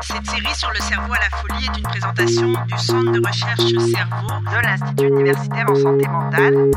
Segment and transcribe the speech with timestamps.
[0.00, 3.60] Cette série sur le cerveau à la folie est une présentation du Centre de recherche
[3.90, 6.70] cerveau de l'Institut universitaire en santé mentale.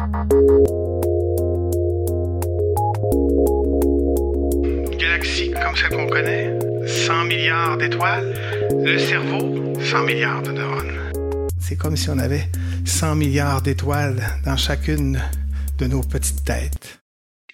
[4.97, 8.33] Galaxie comme celle qu'on connaît, 100 milliards d'étoiles,
[8.71, 11.11] le cerveau, 100 milliards de neurones.
[11.59, 12.49] C'est comme si on avait
[12.85, 15.21] 100 milliards d'étoiles dans chacune
[15.77, 16.84] de nos petites têtes.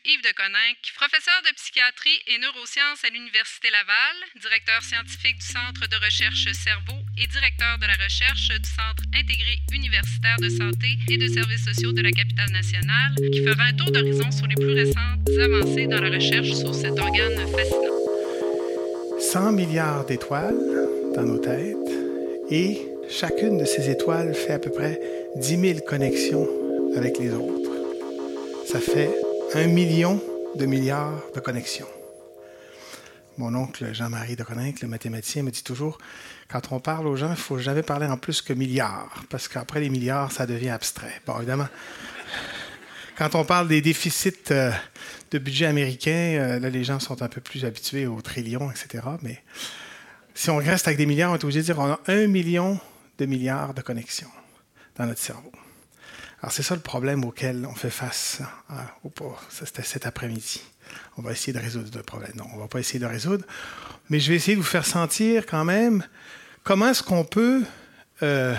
[0.04, 5.86] Yves de Coninck, professeur de psychiatrie et neurosciences à l'Université Laval, directeur scientifique du Centre
[5.86, 11.18] de recherche cerveau et directeur de la recherche du Centre intégré universitaire de santé et
[11.22, 14.74] de services sociaux de la capitale nationale, qui fera un tour d'horizon sur les plus
[14.74, 18.02] récentes avancées dans la recherche sur cet organe fascinant.
[19.22, 20.58] 100 milliards d'étoiles
[21.14, 21.78] dans nos têtes
[22.50, 25.00] et chacune de ces étoiles fait à peu près
[25.36, 26.50] 10 000 connexions
[26.98, 27.70] avec les autres.
[28.66, 29.14] Ça fait
[29.54, 30.22] un million
[30.56, 31.88] de milliards de connexions.
[33.38, 35.98] Mon oncle Jean-Marie de Coninck, le mathématicien, me dit toujours
[36.50, 39.48] quand on parle aux gens, il ne faut jamais parler en plus que milliards, parce
[39.48, 41.22] qu'après les milliards, ça devient abstrait.
[41.26, 41.68] Bon, évidemment,
[43.18, 44.72] quand on parle des déficits euh,
[45.32, 49.04] de budget américain, euh, là, les gens sont un peu plus habitués aux trillions, etc.
[49.22, 49.42] Mais
[50.34, 52.80] si on reste avec des milliards, on est obligé de dire qu'on a un million
[53.18, 54.32] de milliards de connexions
[54.98, 55.52] dans notre cerveau.
[56.42, 58.88] Alors, c'est ça le problème auquel on fait face hein,
[59.50, 60.62] C'était cet après-midi.
[61.18, 62.32] On va essayer de résoudre le problème.
[62.36, 63.46] Non, on ne va pas essayer de résoudre,
[64.10, 66.04] mais je vais essayer de vous faire sentir quand même
[66.64, 67.64] comment est-ce qu'on peut,
[68.24, 68.56] euh,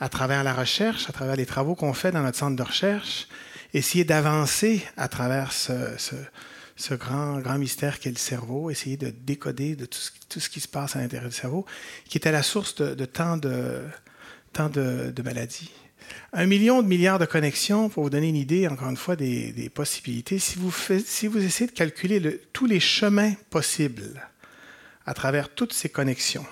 [0.00, 3.28] à travers la recherche, à travers les travaux qu'on fait dans notre centre de recherche,
[3.72, 9.86] essayer d'avancer à travers ce, grand, grand mystère qu'est le cerveau, essayer de décoder de
[9.86, 11.66] tout ce, qui se passe à l'intérieur du cerveau,
[12.08, 13.84] qui est à la source de, tant, de,
[14.52, 15.70] tant de maladies.
[16.32, 19.70] Un million de milliards de connexions, pour vous donner une idée, encore une fois, des,
[19.74, 24.20] possibilités, si vous, essayez de calculer tous les chemins possibles
[25.04, 26.46] à travers toutes ces connexions,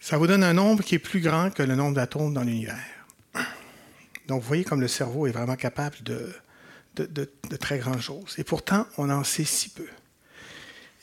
[0.00, 2.78] ça vous donne un nombre qui est plus grand que le nombre d'atomes dans l'univers.
[4.26, 6.32] Donc, vous voyez comme le cerveau est vraiment capable de,
[6.96, 8.34] de très grandes choses.
[8.38, 9.86] Et pourtant, on en sait si peu.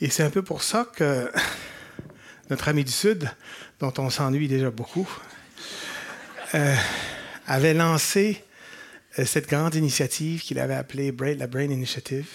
[0.00, 1.30] Et c'est un peu pour ça que
[2.50, 3.30] notre ami du Sud,
[3.78, 5.08] dont on s'ennuie déjà beaucoup,
[6.54, 6.74] euh,
[7.46, 8.42] avait lancé
[9.18, 12.26] euh, cette grande initiative qu'il avait appelée la Brain Initiative.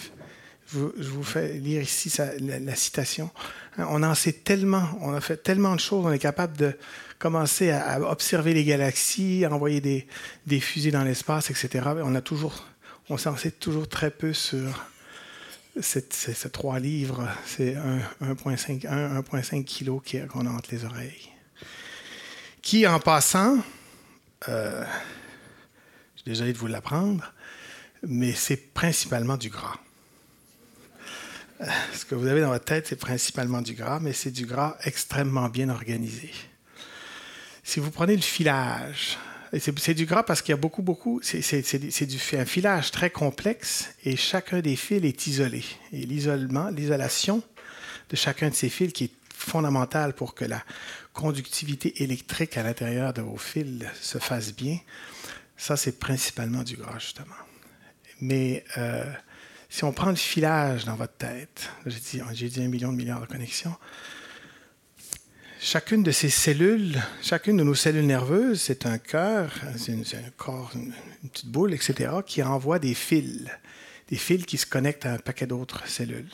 [0.73, 3.29] Je vous, fais lire ici la, citation.
[3.77, 6.73] Hein, on en sait tellement, on a fait tellement de choses, on est capable de
[7.19, 11.85] commencer à, observer les galaxies, à envoyer des, fusées dans l'espace, etc.
[12.03, 12.65] On a toujours,
[13.09, 14.85] on s'en sait toujours très peu sur
[15.81, 17.27] ces trois livres.
[17.45, 17.75] C'est
[18.21, 21.29] 1,5 kg qu'on a entre les oreilles.
[22.61, 23.59] Qui, en passant,
[24.49, 24.83] euh,
[26.15, 27.33] je suis désolé de vous l'apprendre,
[28.03, 29.77] mais c'est principalement du gras.
[31.61, 34.45] Euh, ce que vous avez dans votre tête, c'est principalement du gras, mais c'est du
[34.45, 36.31] gras extrêmement bien organisé.
[37.63, 39.17] Si vous prenez le filage,
[39.57, 44.15] c'est du gras parce qu'il y a beaucoup, beaucoup, c'est un filage très complexe et
[44.17, 45.63] chacun des fils est isolé.
[45.91, 47.41] Et l'isolement, l'isolation
[48.09, 50.63] de chacun de ces fils qui est fondamentale pour que la
[51.15, 54.77] conductivité électrique à l'intérieur de vos fils se fasse bien,
[55.57, 57.41] ça, c'est principalement du gras, justement.
[58.19, 59.05] Mais euh,
[59.69, 63.27] si on prend le filage dans votre tête, j'ai dit, un million de milliards de
[63.27, 63.75] connexions,
[65.59, 70.71] chacune de ces cellules, chacune de nos cellules nerveuses, c'est un cœur, c'est, un corps,
[70.75, 70.93] une,
[71.29, 73.45] petite boule, etc., qui envoie des fils,
[74.09, 76.29] des fils qui se connectent à un paquet d'autres cellules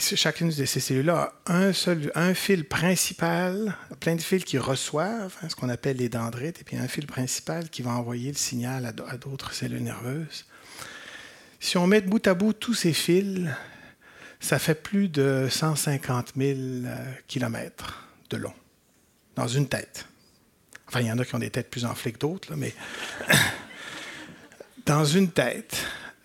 [0.00, 1.70] chacune de ces cellules-là a
[2.14, 6.64] un fil principal, plein de fils qui reçoivent, hein, ce qu'on appelle les dendrites, et
[6.64, 10.46] puis un fil principal qui va envoyer le signal à d'autres cellules nerveuses.
[11.60, 13.48] Si on met bout à bout tous ces fils,
[14.40, 18.52] ça fait plus de 150 000 euh, kilomètres de long
[19.36, 20.06] dans une tête.
[20.88, 22.74] Enfin, il y en a qui ont des têtes plus enflées que d'autres, mais
[24.86, 25.76] dans une tête,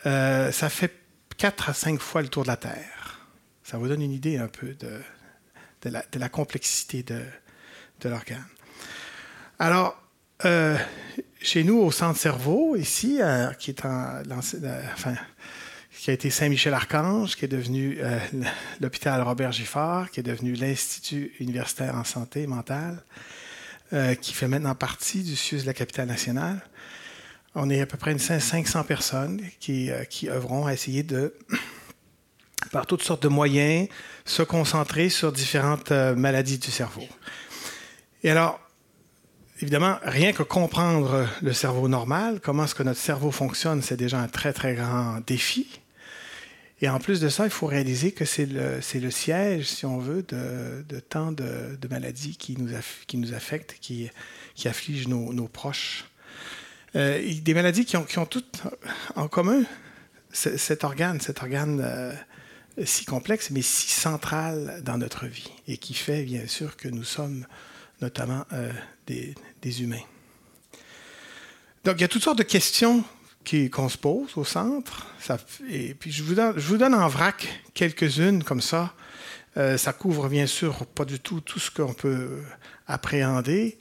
[0.06, 0.94] euh, ça fait
[1.38, 2.99] 4 à 5 fois le tour de la Terre.
[3.70, 5.00] Ça vous donne une idée un peu de,
[6.18, 7.22] la, complexité de,
[8.04, 8.44] l'organe.
[9.60, 9.96] Alors,
[10.44, 10.76] euh,
[11.40, 15.14] chez nous, au centre cerveau, ici, euh, euh,
[15.92, 18.00] qui a été Saint-Michel-Archange, qui est devenu
[18.82, 23.04] l'hôpital Robert Giffard, qui est devenu l'Institut universitaire en santé mentale,
[24.20, 26.60] qui fait maintenant partie du CIUS de la capitale nationale.
[27.54, 31.36] On est à peu près une 500 personnes qui, qui œuvront à essayer de
[32.72, 33.88] par toutes sortes de moyens,
[34.26, 37.08] se concentrer sur différentes euh, maladies du cerveau.
[38.24, 38.60] Et alors,
[39.62, 44.20] évidemment, rien que comprendre le cerveau normal, comment est-ce que notre cerveau fonctionne, c'est déjà
[44.20, 45.80] un très, très grand défi.
[46.82, 49.98] Et en plus de ça, il faut réaliser que c'est le, le, siège, si on
[49.98, 52.70] veut, de, de tant de, maladies qui nous,
[53.06, 54.10] qui nous affectent, qui,
[54.56, 56.06] qui affligent nos, nos proches.
[56.96, 58.64] Euh, des maladies qui ont, qui ont toutes
[59.16, 59.64] en commun
[60.32, 62.14] cet organe, cet organe euh,
[62.86, 67.04] si complexe, mais si central dans notre vie, et qui fait bien sûr que nous
[67.04, 67.46] sommes
[68.02, 68.72] notamment euh,
[69.08, 69.36] des,
[69.82, 70.04] humains.
[71.84, 73.04] Donc il y a toutes sortes de questions
[73.72, 75.08] qu'on se pose au centre.
[75.70, 78.94] Et puis je vous, donne, je vous donne en vrac quelques-unes comme ça.
[79.58, 82.44] Euh, ça couvre bien sûr pas du tout tout ce qu'on peut
[82.88, 83.80] appréhender.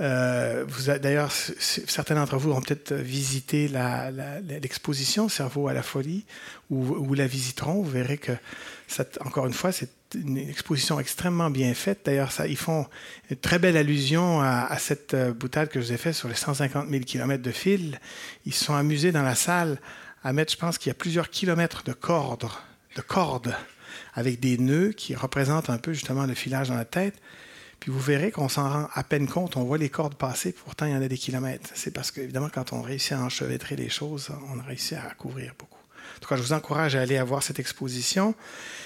[0.00, 0.64] Euh,
[1.02, 6.24] D'ailleurs, certains d'entre vous ont peut-être visité l'exposition Cerveau à la folie
[6.70, 7.82] ou, la visiteront.
[7.82, 8.32] Vous verrez que,
[9.20, 12.00] encore une fois, c'est une exposition extrêmement bien faite.
[12.04, 12.86] D'ailleurs, ils font
[13.30, 16.34] une très belle allusion à, cette euh, boutade que je vous ai faite sur les
[16.34, 18.00] 150 000 km de fil.
[18.46, 19.78] Ils se sont amusés dans la salle
[20.24, 22.48] à mettre, je pense qu'il y a plusieurs kilomètres de cordes,
[22.96, 23.54] de cordes
[24.14, 27.14] avec des nœuds qui représentent un peu justement le filage dans la tête.
[27.82, 30.86] Puis vous verrez qu'on s'en rend à peine compte, on voit les cordes passer, pourtant
[30.86, 31.68] il y en a des kilomètres.
[31.74, 35.52] C'est parce qu'évidemment, quand on réussit à enchevêtrer les choses, on a réussi à couvrir
[35.58, 35.80] beaucoup.
[36.16, 38.36] En tout cas, je vous encourage à aller voir cette exposition,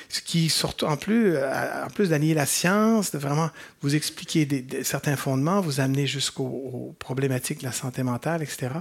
[0.08, 3.50] ce qui, surtout, en plus, euh, en plus d'allier la science, de vraiment
[3.82, 8.76] vous expliquer certains fondements, vous amener jusqu'aux problématiques de la santé mentale, etc.,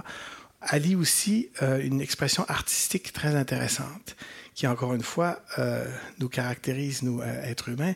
[0.62, 4.16] allie aussi euh, une expression artistique très intéressante,
[4.54, 5.84] qui, encore une fois, euh,
[6.20, 7.92] nous caractérise, nous, êtres humains,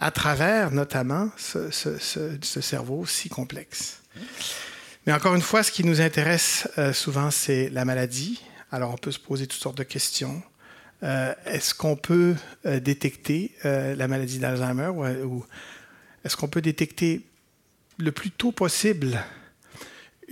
[0.00, 4.00] à travers notamment ce, ce, cerveau si complexe.
[5.06, 8.40] Mais encore une fois, ce qui nous intéresse souvent, c'est la maladie,
[8.72, 10.42] alors, on peut se poser toutes sortes de questions.
[11.02, 12.36] Euh, est-ce qu'on peut
[12.66, 15.44] euh, détecter euh, la maladie d'Alzheimer ou,
[16.24, 17.26] est-ce qu'on peut détecter
[17.98, 19.18] le plus tôt possible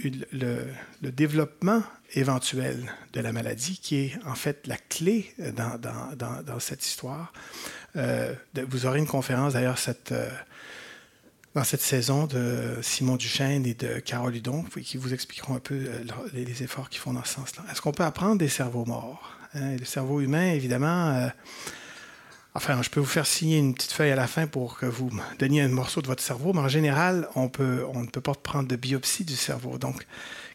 [0.04, 0.66] le,
[1.02, 1.82] développement
[2.14, 7.32] éventuel de la maladie, qui est en fait la clé dans, dans cette histoire?
[7.94, 10.12] vous aurez une conférence d'ailleurs cette
[11.54, 15.74] dans cette saison de Simon Duchesne et de Carole Hudon, qui vous expliqueront un peu
[15.74, 17.64] euh, les efforts qu'ils font dans ce sens-là.
[17.70, 19.32] Est-ce qu'on peut apprendre des cerveaux morts?
[19.54, 19.76] Hein?
[19.76, 21.28] Le cerveau humain, évidemment, euh,
[22.54, 25.10] enfin, je peux vous faire signer une petite feuille à la fin pour que vous
[25.38, 27.50] donniez un morceau de votre cerveau, mais en général, on,
[27.92, 29.78] on ne peut pas prendre de biopsie du cerveau.
[29.78, 30.06] Donc,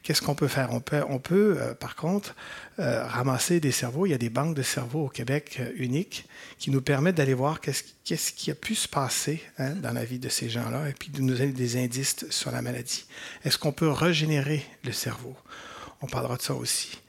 [0.03, 0.73] Qu'est-ce qu'on peut faire?
[0.73, 2.35] On peut, on peut euh, par contre,
[2.77, 4.05] euh, ramasser des cerveaux.
[4.05, 6.25] Il y a des banques de cerveaux au Québec euh, uniques
[6.59, 10.19] qui nous permettent d'aller voir qu'est-ce, qui a pu se passer hein, dans la vie
[10.19, 13.05] de ces gens-là et puis de nous donner des indices sur la maladie.
[13.45, 15.37] Est-ce qu'on peut régénérer le cerveau?
[16.01, 16.99] On parlera de ça aussi.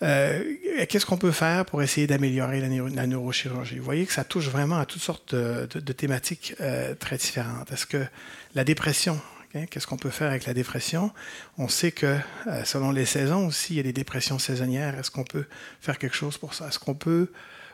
[0.00, 3.78] qu'est-ce qu'on peut faire pour essayer d'améliorer la, neurochirurgie?
[3.78, 6.54] Vous voyez que ça touche vraiment à toutes sortes de, thématiques
[7.00, 7.72] très différentes.
[7.72, 8.06] Est-ce que
[8.54, 9.20] la dépression,
[9.52, 11.10] Qu'est-ce qu'on peut faire avec la dépression?
[11.58, 12.06] On sait que
[12.46, 14.96] euh, selon les saisons aussi, il y a des dépressions saisonnières.
[14.96, 15.44] Est-ce qu'on peut
[15.80, 16.68] faire quelque chose pour ça?
[16.68, 17.32] Est-ce qu'on peut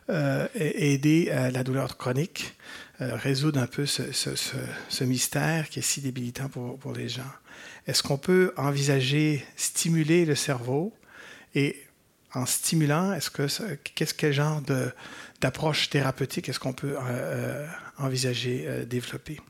[0.09, 2.55] euh, aider euh, la douleur chronique,
[2.99, 7.31] résoudre un peu ce, mystère qui est si débilitant pour, pour les gens?
[7.87, 10.95] Est-ce qu'on peut envisager stimuler le cerveau?
[11.55, 11.85] Et
[12.33, 13.49] en stimulant, est-ce que
[13.95, 14.63] qu'est-ce quel genre
[15.43, 16.97] d'approche thérapeutique est-ce qu'on peut
[17.99, 19.41] envisager développer?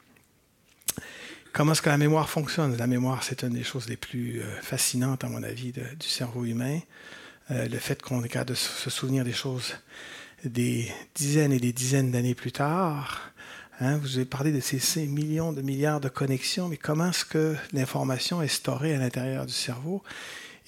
[1.57, 2.77] Comment est-ce que la mémoire fonctionne?
[2.77, 6.45] La mémoire, c'est une des choses les plus euh, fascinantes, à mon avis, du cerveau
[6.45, 6.81] humain.
[7.51, 9.75] Euh, le fait qu'on est capable de se souvenir des choses
[10.45, 13.33] des dizaines et des dizaines d'années plus tard.
[13.81, 17.57] Hein, vous avez parlé de ces, millions de milliards de connexions, mais comment est-ce que
[17.73, 20.03] l'information est storée à l'intérieur du cerveau?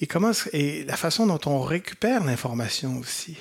[0.01, 3.37] Et la façon dont on récupère l'information aussi?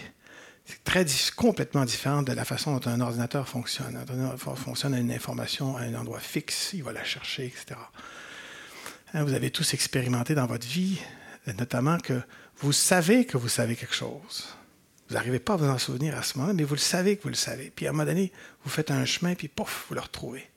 [0.69, 3.97] C'est très complètement différent de la façon dont un ordinateur fonctionne.
[3.97, 7.81] Un ordinateur fonctionne à une information à un endroit fixe, il va la chercher, etc.
[9.15, 11.01] Hein, vous avez tous expérimenté dans votre vie,
[11.57, 12.21] notamment que
[12.59, 14.49] vous savez que vous savez quelque chose.
[15.09, 17.23] Vous n'arrivez pas à vous en souvenir à ce moment-là, mais vous le savez que
[17.23, 17.73] vous le savez.
[17.75, 18.31] Puis à un moment donné,
[18.63, 20.51] vous faites un chemin, puis pouf, vous le retrouvez.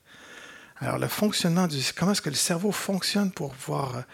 [0.76, 1.78] Alors le fonctionnement du...
[1.96, 4.04] Comment est-ce que le cerveau fonctionne pour pouvoir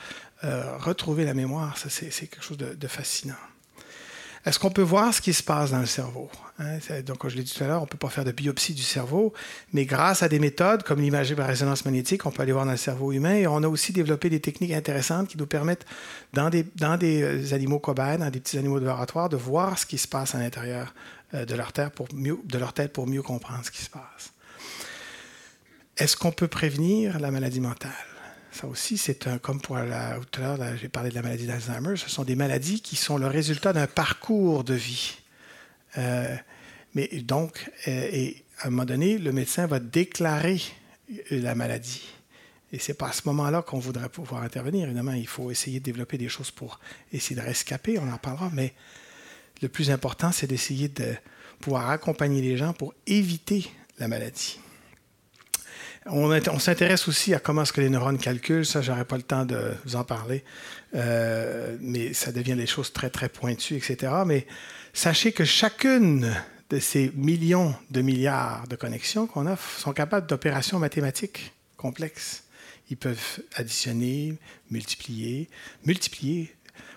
[0.44, 3.34] euh, retrouver la mémoire, ça c'est quelque chose de fascinant.
[4.48, 6.30] Est-ce qu'on peut voir ce qui se passe dans le cerveau?
[6.58, 6.78] Hein?
[7.04, 8.72] Donc, comme je l'ai dit tout à l'heure, on ne peut pas faire de biopsie
[8.72, 9.34] du cerveau,
[9.74, 12.70] mais grâce à des méthodes comme l'imagerie par résonance magnétique, on peut aller voir dans
[12.70, 13.34] le cerveau humain.
[13.34, 15.84] Et on a aussi développé des techniques intéressantes qui nous permettent,
[16.32, 16.64] dans des,
[17.22, 20.34] euh, animaux cobayes, dans des petits animaux de laboratoire, de voir ce qui se passe
[20.34, 20.94] à l'intérieur
[21.34, 24.32] euh, de leur pour mieux, de leur tête pour mieux comprendre ce qui se passe.
[25.98, 28.17] Est-ce qu'on peut prévenir la maladie mentale?
[28.58, 31.96] Ça aussi, c'est comme pour la, tout à l'heure, j'ai parlé de la maladie d'Alzheimer,
[31.96, 35.14] ce sont des maladies qui sont le résultat d'un parcours de vie.
[35.96, 36.34] Euh,
[36.92, 40.60] mais donc, euh, et à un moment donné, le médecin va déclarer
[41.30, 42.02] la maladie.
[42.72, 44.86] Et c'est pas à ce moment-là qu'on voudrait pouvoir intervenir.
[44.86, 46.80] Évidemment, il faut essayer de développer des choses pour
[47.12, 48.74] essayer de rescaper, on en parlera, mais
[49.62, 51.14] le plus important, c'est d'essayer de
[51.60, 54.58] pouvoir accompagner les gens pour éviter la maladie.
[56.10, 58.64] On, s'intéresse aussi à comment est-ce que les neurones calculent.
[58.64, 60.42] Ça, j'aurais pas le temps de vous en parler,
[60.94, 64.12] euh, mais ça devient des choses très très pointues, etc.
[64.26, 64.46] Mais
[64.92, 66.34] sachez que chacune
[66.70, 72.44] de ces millions de milliards de connexions qu'on a sont capables d'opérations mathématiques complexes.
[72.90, 74.34] Ils peuvent additionner,
[74.70, 75.48] multiplier,
[75.84, 76.54] multiplier,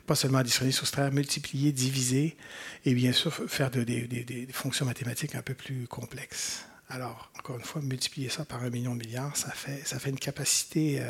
[0.07, 2.37] pas seulement additionner, soustraire, multiplier, diviser,
[2.85, 6.65] et bien sûr faire des fonctions mathématiques un peu plus complexes.
[6.93, 10.99] Alors, encore une fois, multiplier ça par un million de milliards, ça fait, une capacité
[10.99, 11.09] euh,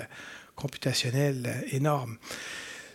[0.56, 2.18] computationnelle euh, énorme.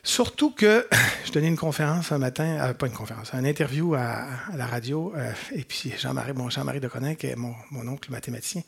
[0.04, 0.86] Surtout que
[1.26, 5.12] je donnais une conférence un matin, euh, pas une conférence, une interview à, la radio,
[5.52, 8.62] et puis Jean-Marie, bon, Jean-Marie Deconin, qui est mon, oncle mathématicien,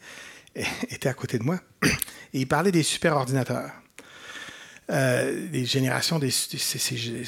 [0.90, 3.70] était à côté de moi, et il parlait des superordinateurs.
[4.88, 6.32] des générations, des,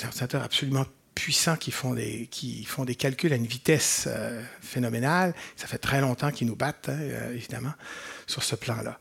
[0.05, 0.87] ordinateurs absolument
[1.21, 5.35] puissants qui font des, qui font des calculs à une vitesse euh, phénoménale.
[5.55, 7.75] Ça fait très longtemps qu'ils nous battent, hein, euh, évidemment,
[8.27, 8.99] sur ce plan-là.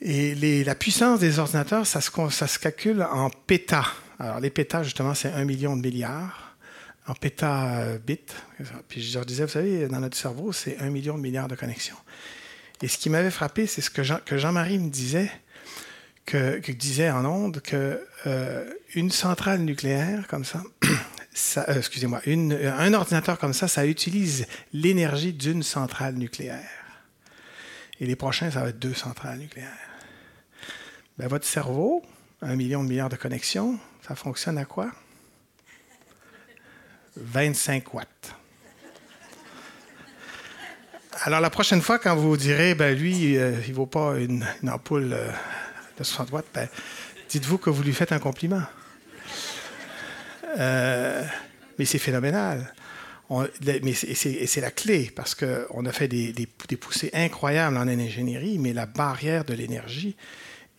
[0.00, 3.86] Et la puissance des ordinateurs, ça se, ça se calcule en pétas.
[4.18, 6.56] Alors, les pétas, justement, c'est un million de milliards
[7.06, 8.18] en pétabits.
[8.88, 11.54] Puis je leur disais, vous savez, dans notre cerveau, c'est un million de milliards de
[11.54, 11.98] connexions.
[12.80, 15.30] Et ce qui m'avait frappé, c'est ce que, Jean, que Jean-Marie me disait,
[16.24, 20.62] que, que disait en ondes, que euh, une centrale nucléaire comme ça,
[21.56, 26.68] euh, excusez-moi, un ordinateur comme ça, ça utilise l'énergie d'une centrale nucléaire.
[28.00, 29.68] Et les prochains, ça va être deux centrales nucléaires.
[31.18, 32.02] Ben, votre cerveau,
[32.42, 34.90] un million de milliards de connexions, ça fonctionne à quoi?
[37.16, 38.34] 25 watts.
[41.24, 44.46] Alors, la prochaine fois, quand vous direz, ben, lui, euh, il ne vaut pas une,
[44.66, 45.10] ampoule
[45.98, 46.68] de 60 watts, ben,
[47.28, 48.62] dites-vous que vous lui faites un compliment.
[50.58, 51.24] Euh,
[51.78, 52.72] mais c'est phénoménal.
[53.30, 58.86] mais c'est la clé, parce qu'on a fait des, poussées incroyables en ingénierie, mais la
[58.86, 60.16] barrière de l'énergie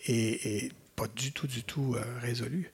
[0.08, 2.72] est, pas du tout, du tout euh, résolue.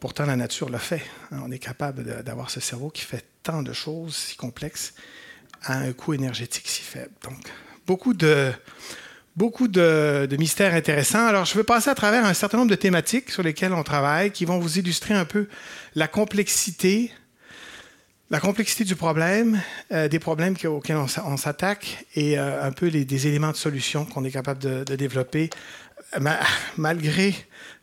[0.00, 1.02] Pourtant, la nature le fait.
[1.30, 1.40] Hein.
[1.44, 4.94] On est capable d'avoir ce cerveau qui fait tant de choses si complexes
[5.62, 7.12] à un coût énergétique si faible.
[7.22, 7.38] Donc,
[7.86, 8.52] beaucoup de,
[9.38, 11.24] beaucoup de, mystères intéressants.
[11.24, 14.32] Alors, je vais passer à travers un certain nombre de thématiques sur lesquelles on travaille,
[14.32, 15.46] qui vont vous illustrer un peu
[15.94, 17.12] la complexité,
[18.30, 23.04] la complexité du problème, euh, des problèmes auxquels on, s'attaque et euh, un peu les,
[23.04, 25.50] des éléments de solution qu'on est capable de, développer
[26.76, 27.32] malgré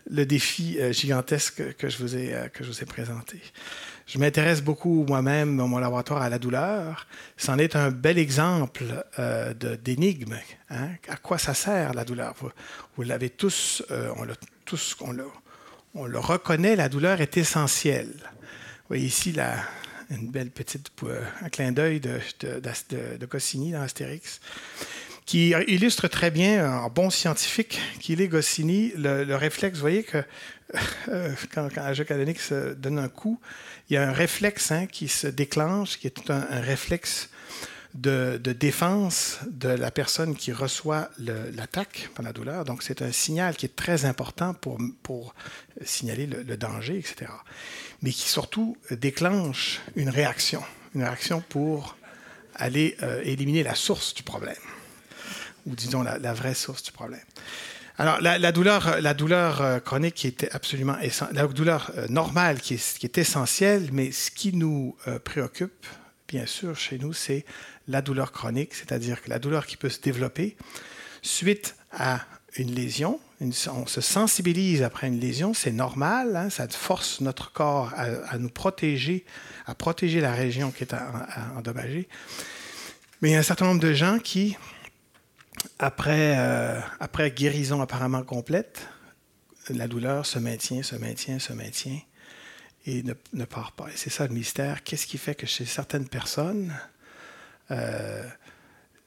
[0.09, 3.39] le défi euh, gigantesque que je vous ai présenté.
[4.05, 7.07] Je m'intéresse beaucoup moi-même dans mon laboratoire à la douleur.
[7.37, 8.83] C'en est un bel exemple
[9.17, 10.37] euh, d'énigme.
[10.69, 10.89] Hein.
[11.07, 12.35] À quoi ça sert la douleur?
[12.95, 14.23] Vous, l'avez tous, euh, on,
[15.11, 15.25] le,
[15.95, 18.13] on, le, reconnaît, la douleur est essentielle.
[18.13, 19.55] Vous voyez ici la,
[20.11, 20.91] une belle petite,
[21.41, 23.25] un clin d'œil de, de, de,
[23.71, 24.39] dans Astérix
[25.25, 29.77] qui illustre très bien, en bon scientifique qu'il est Goscinny, le, réflexe.
[29.77, 30.23] Vous voyez que
[31.09, 32.05] euh, quand, quand un jeu
[32.37, 33.39] se donne un coup,
[33.89, 37.29] il y a un réflexe hein, qui se déclenche, qui est un, réflexe
[37.95, 42.63] de, défense de la personne qui reçoit l'attaque par la douleur.
[42.63, 45.33] Donc, c'est un signal qui est très important pour, pour
[45.83, 47.31] signaler le, danger, etc.
[48.03, 50.61] Mais qui surtout déclenche une réaction,
[50.93, 51.97] une réaction pour
[52.53, 54.55] aller euh, éliminer la source du problème
[55.65, 57.23] ou disons la, vraie source du problème.
[57.97, 60.97] Alors, la, douleur, la douleur euh, chronique qui était absolument
[61.31, 65.85] la douleur euh, normale qui est, qui est, essentielle, mais ce qui nous euh, préoccupe,
[66.27, 67.45] bien sûr, chez nous, c'est
[67.87, 70.57] la douleur chronique, c'est-à-dire que la douleur qui peut se développer
[71.21, 72.19] suite à
[72.57, 73.19] une lésion.
[73.39, 78.49] on se sensibilise après une lésion, c'est normal, hein, ça force notre corps à, nous
[78.49, 79.25] protéger,
[79.65, 80.95] à protéger la région qui est
[81.57, 82.07] endommagée.
[83.21, 84.57] Mais il y a un certain nombre de gens qui,
[85.79, 88.87] après, euh, après guérison apparemment complète,
[89.69, 91.99] la douleur se maintient, se maintient, se maintient
[92.85, 93.87] et ne, part pas.
[93.87, 94.83] Et c'est ça le mystère.
[94.83, 96.73] Qu'est-ce qui fait que chez certaines personnes,
[97.71, 98.23] euh,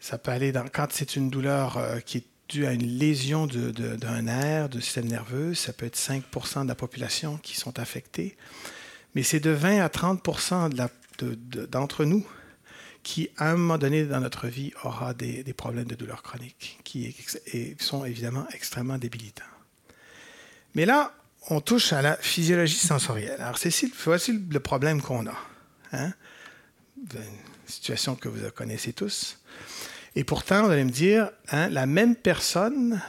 [0.00, 0.66] ça peut aller dans.
[0.68, 5.06] Quand c'est une douleur euh, qui est due à une lésion d'un nerf, du système
[5.06, 8.36] nerveux, ça peut être 5% de la population qui sont affectés.
[9.14, 10.88] Mais c'est de 20 à 30%
[11.70, 12.26] d'entre nous
[13.08, 17.16] qui, à un moment donné dans notre vie, aura des, problèmes de douleur chronique, qui
[17.78, 19.54] sont évidemment extrêmement débilitants.
[20.74, 21.14] Mais là,
[21.48, 23.40] on touche à la physiologie sensorielle.
[23.40, 23.72] Alors, c'est
[24.04, 25.34] voici le problème qu'on a.
[25.92, 26.12] Hein?
[27.14, 27.22] Une
[27.66, 29.38] situation que vous connaissez tous.
[30.14, 33.00] Et pourtant, vous allez me dire, hein, la même personne,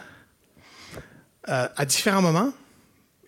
[1.49, 2.53] euh, à différents moments,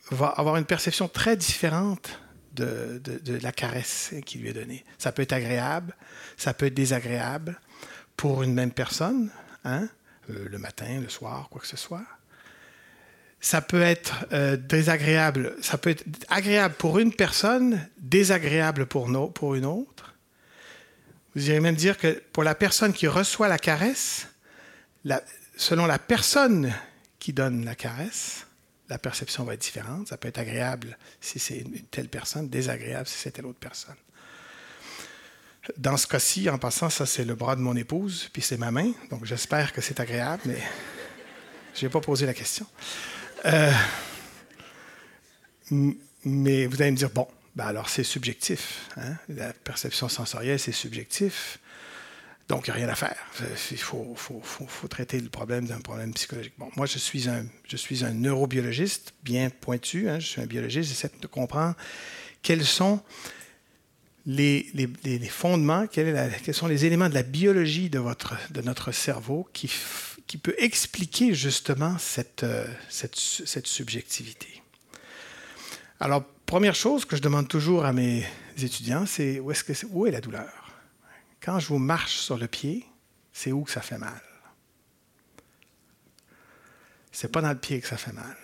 [0.10, 2.18] va avoir une perception très différente
[2.54, 3.02] de,
[3.42, 4.84] la caresse qui lui est donnée.
[4.98, 5.96] Ça peut être agréable,
[6.38, 7.60] ça peut être désagréable
[8.18, 9.30] pour une même personne,
[9.64, 9.88] hein,
[10.30, 12.06] euh, le matin, le soir, quoi que ce soit.
[13.40, 19.66] Ça peut être euh, désagréable, ça peut être agréable pour une personne, désagréable pour, une
[19.66, 20.14] autre.
[21.36, 24.28] Vous irez même dire que pour la personne qui reçoit la caresse,
[25.56, 26.72] selon la personne
[27.18, 28.46] qui donne la caresse,
[28.92, 30.10] la perception va être différente.
[30.10, 33.96] Ça peut être agréable si c'est une telle personne, désagréable si c'est telle autre personne.
[35.78, 38.70] Dans ce cas-ci, en passant, ça c'est le bras de mon épouse, puis c'est ma
[38.70, 40.62] main, donc j'espère que c'est agréable, mais
[41.76, 42.66] je n'ai pas posé la question.
[43.46, 43.72] Euh,
[46.26, 48.90] mais vous allez me dire, bon, ben alors c'est subjectif.
[48.98, 49.16] Hein?
[49.30, 51.60] La perception sensorielle, c'est subjectif.
[52.52, 53.16] Donc, il n'y a rien à faire.
[53.72, 54.18] Il faut,
[54.90, 56.52] traiter le problème d'un problème psychologique.
[56.58, 60.10] Bon, moi, je suis un, neurobiologiste bien pointu.
[60.10, 60.20] Hein.
[60.20, 60.90] je suis un biologiste.
[60.90, 61.76] J'essaie de comprendre
[62.42, 63.00] quels sont
[64.26, 64.70] les,
[65.30, 68.02] fondements, quels, sont les éléments de la biologie de,
[68.62, 69.72] notre cerveau qui,
[70.44, 72.46] peut expliquer justement cette,
[72.90, 74.62] cette, cette subjectivité.
[76.02, 78.26] Alors, première chose que je demande toujours à mes
[78.62, 80.61] étudiants, c'est où, est -ce que où est la douleur?
[81.44, 82.86] Quand je vous marche sur le pied,
[83.34, 84.22] c'est où que ça fait mal?
[87.12, 88.38] C'est pas dans le pied que ça fait mal.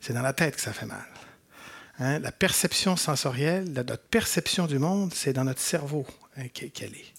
[0.00, 1.06] C'est dans la tête que ça fait mal.
[1.98, 2.18] Hein?
[2.18, 7.12] La perception sensorielle, notre perception du monde, c'est dans notre cerveau hein, qu'elle est.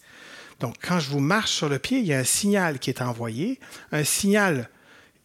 [0.59, 3.01] Donc, quand je vous marche sur le pied, il y a un signal qui est
[3.01, 3.59] envoyé,
[3.91, 4.69] un signal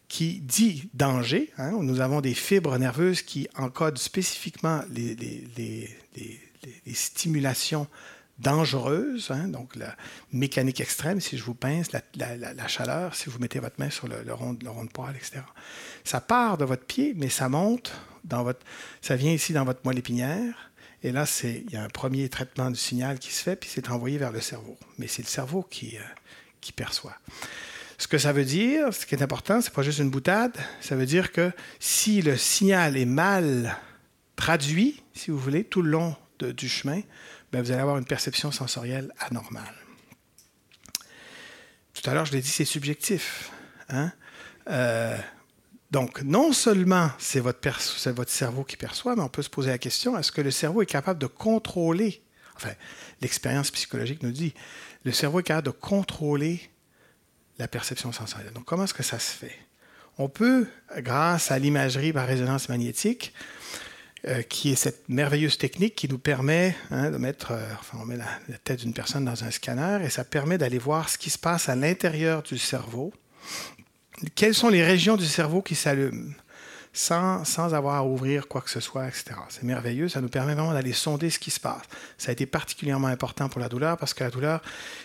[0.07, 1.53] qui dit danger.
[1.57, 1.71] Hein?
[1.81, 5.15] Nous avons des fibres nerveuses qui encodent spécifiquement les,
[5.55, 7.87] les stimulations
[8.39, 9.95] dangereuse, hein, donc la
[10.31, 14.33] mécanique extrême, si je vous pince, la, chaleur, si vous mettez votre main sur le,
[14.33, 15.41] rond, le rond de poil, etc.
[16.03, 17.93] Ça part de votre pied, mais ça monte
[18.23, 18.65] dans votre.
[19.01, 20.71] Ça vient ici dans votre moelle épinière.
[21.03, 23.89] Et là, il y a un premier traitement du signal qui se fait, puis c'est
[23.89, 24.77] envoyé vers le cerveau.
[24.97, 26.01] Mais c'est le cerveau qui, euh,
[26.59, 27.15] qui perçoit.
[27.97, 30.57] Ce que ça veut dire, ce qui est important, c'est pas juste une boutade.
[30.81, 33.77] Ça veut dire que si le signal est mal
[34.35, 37.01] traduit, si vous voulez, tout le long du chemin,
[37.51, 39.75] ben, vous allez avoir une perception sensorielle anormale.
[41.93, 43.51] Tout à l'heure, je l'ai dit, c'est subjectif.
[43.89, 44.11] Hein?
[44.69, 45.17] Euh,
[45.91, 47.59] donc, non seulement c'est votre,
[48.11, 50.81] votre, cerveau qui perçoit, mais on peut se poser la question, est-ce que le cerveau
[50.81, 52.21] est capable de contrôler,
[52.55, 52.71] enfin,
[53.21, 54.53] l'expérience psychologique nous dit,
[55.03, 56.69] le cerveau est capable de contrôler
[57.57, 58.53] la perception sensorielle.
[58.53, 59.57] Donc, comment est-ce que ça se fait?
[60.17, 63.33] On peut, grâce à l'imagerie par résonance magnétique,
[64.27, 68.05] euh, qui est cette merveilleuse technique qui nous permet hein, de mettre, euh, enfin, on
[68.05, 71.29] met la, tête d'une personne dans un scanner et ça permet d'aller voir ce qui
[71.29, 73.13] se passe à l'intérieur du cerveau.
[74.35, 76.33] Quelles sont les régions du cerveau qui s'allument?
[76.93, 79.35] Sans, sans, avoir à ouvrir quoi que ce soit, etc.
[79.49, 81.83] C'est merveilleux, ça nous permet vraiment d'aller sonder ce qui se passe.
[82.17, 84.61] Ça a été particulièrement important pour la douleur parce que la douleur,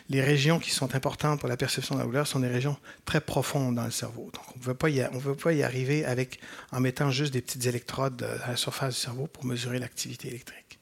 [0.09, 3.21] les régions qui sont importantes pour la perception de la douleur sont des régions très
[3.21, 4.31] profondes dans le cerveau.
[4.33, 6.41] Donc on ne veut pas y, arriver avec,
[6.73, 10.29] en mettant juste des petites électrodes euh, à la surface du cerveau pour mesurer l'activité
[10.29, 10.79] électrique.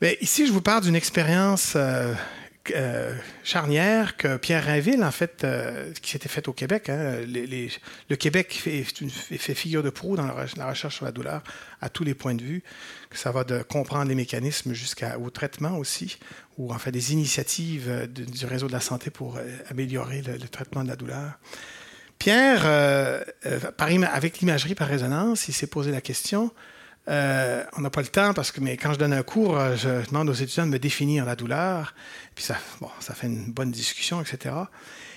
[0.00, 2.14] Mais ici, je vous parle d'une expérience euh,
[2.74, 6.88] euh, charnière que Pierre Rainville, en fait, euh, qui s'était faite au Québec.
[6.88, 11.42] Hein, le Québec fait, figure de proue dans la, recherche sur la douleur
[11.80, 12.62] à tous les points de vue,
[13.08, 16.18] que ça va de comprendre les mécanismes jusqu'au traitement aussi,
[16.58, 19.38] ou en fait des initiatives euh, du réseau de la santé pour
[19.70, 21.38] améliorer le, traitement de la douleur.
[22.18, 22.66] Pierre,
[24.12, 26.52] avec l'imagerie par résonance, il s'est posé la question
[27.10, 29.76] euh, on n'a pas le temps parce que mais quand je donne un cours, euh,
[29.76, 31.94] je demande aux étudiants de me définir la douleur.
[32.34, 34.54] Puis ça, bon, ça fait une bonne discussion, etc.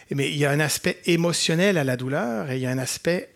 [0.10, 2.80] Mais il y a un aspect émotionnel à la douleur et il y a un
[2.80, 3.32] aspect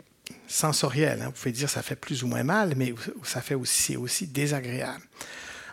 [0.47, 1.21] sensoriel.
[1.21, 1.25] Hein.
[1.27, 2.93] Vous pouvez dire ça fait plus ou moins mal, mais
[3.23, 5.03] ça fait aussi, aussi désagréable.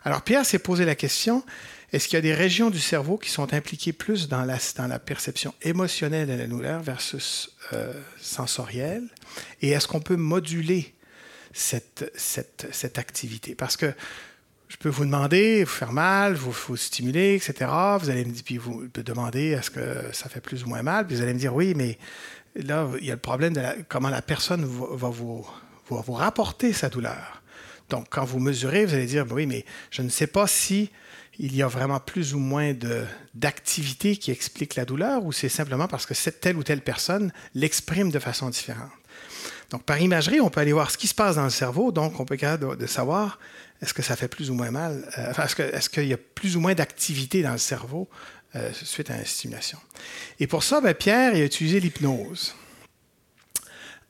[0.04, 1.42] Alors Pierre s'est posé la question
[1.94, 5.54] est-ce qu'il y a des régions du cerveau qui sont impliquées plus dans la, perception
[5.62, 9.04] émotionnelle de la douleur versus euh, sensorielle?
[9.62, 10.93] Et est-ce qu'on peut moduler
[11.54, 13.54] cette, activité.
[13.54, 13.92] Parce que
[14.68, 17.70] je peux vous demander, vous faire mal, vous, stimuler, etc.
[18.00, 21.38] Vous allez me demander est-ce que ça fait plus ou moins mal, vous allez me
[21.38, 21.98] dire oui, mais
[22.56, 25.46] là, il y a le problème de comment la personne va, vous,
[25.90, 27.42] va vous rapporter sa douleur.
[27.88, 30.90] Donc, quand vous mesurez, vous allez dire oui, mais je ne sais pas si
[31.38, 32.72] il y a vraiment plus ou moins
[33.34, 37.32] d'activité qui explique la douleur ou c'est simplement parce que cette telle ou telle personne
[37.54, 38.90] l'exprime de façon différente.
[39.74, 41.90] Donc, par imagerie, on peut aller voir ce qui se passe dans le cerveau.
[41.90, 43.40] Donc, on peut être capable de, savoir
[43.82, 45.32] est-ce que ça fait plus ou moins mal, euh,
[45.72, 48.08] est-ce qu'il y a plus ou moins d'activité dans le cerveau
[48.54, 49.80] euh, suite à une stimulation.
[50.38, 52.54] Et pour ça, ben, Pierre a utilisé l'hypnose.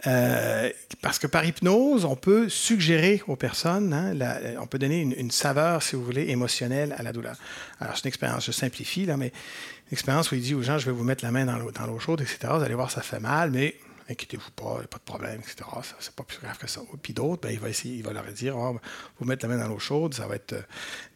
[0.07, 0.69] Euh,
[1.01, 4.13] parce que par hypnose, on peut suggérer aux personnes, hein,
[4.61, 7.37] on peut donner une, saveur, si vous voulez, émotionnelle à la douleur.
[7.81, 10.77] Alors, c'est une expérience, je simplifie, là, mais une expérience où il dit aux gens,
[10.77, 12.53] je vais vous mettre la main dans l'eau chaude, etc.
[12.55, 13.77] Vous allez voir, ça fait mal, mais
[14.09, 15.69] inquiétez-vous pas, il n'y a pas de problème, etc.
[16.01, 16.81] C'est pas plus grave que ça.
[17.03, 18.79] Puis d'autres, ben, il, va il va leur dire, oh,
[19.19, 20.63] vous mettre la main dans l'eau chaude, ça va être euh,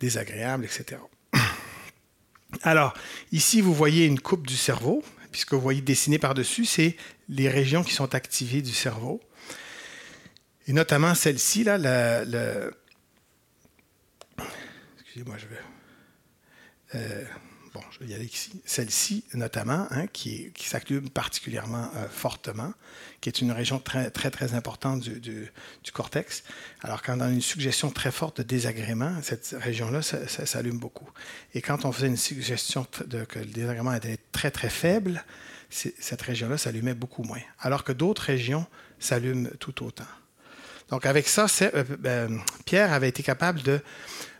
[0.00, 1.00] désagréable, etc.
[2.62, 2.94] Alors,
[3.32, 5.02] ici, vous voyez une coupe du cerveau.
[5.30, 6.96] Puisque vous voyez dessiné par-dessus, c'est
[7.28, 9.20] les régions qui sont activées du cerveau.
[10.66, 12.72] Et notamment celle-ci, là, le...
[15.00, 15.60] Excusez-moi, je vais.
[16.94, 17.24] Euh,
[17.78, 18.50] bon, y.
[18.64, 22.72] Celle-ci, notamment, hein, qui, qui s'accumule particulièrement euh, fortement,
[23.20, 25.50] qui est une région très, très, importante du,
[25.92, 26.44] cortex.
[26.82, 31.08] Alors, quand on a une suggestion très forte de désagrément, cette région-là s'allume beaucoup.
[31.54, 35.24] Et quand on faisait une suggestion que le désagrément était très, très faible,
[35.70, 37.40] cette région-là s'allumait beaucoup moins.
[37.60, 38.66] Alors que d'autres régions
[38.98, 40.06] s'allument tout autant.
[40.90, 43.80] Donc, avec ça, euh, ben, Pierre avait été capable de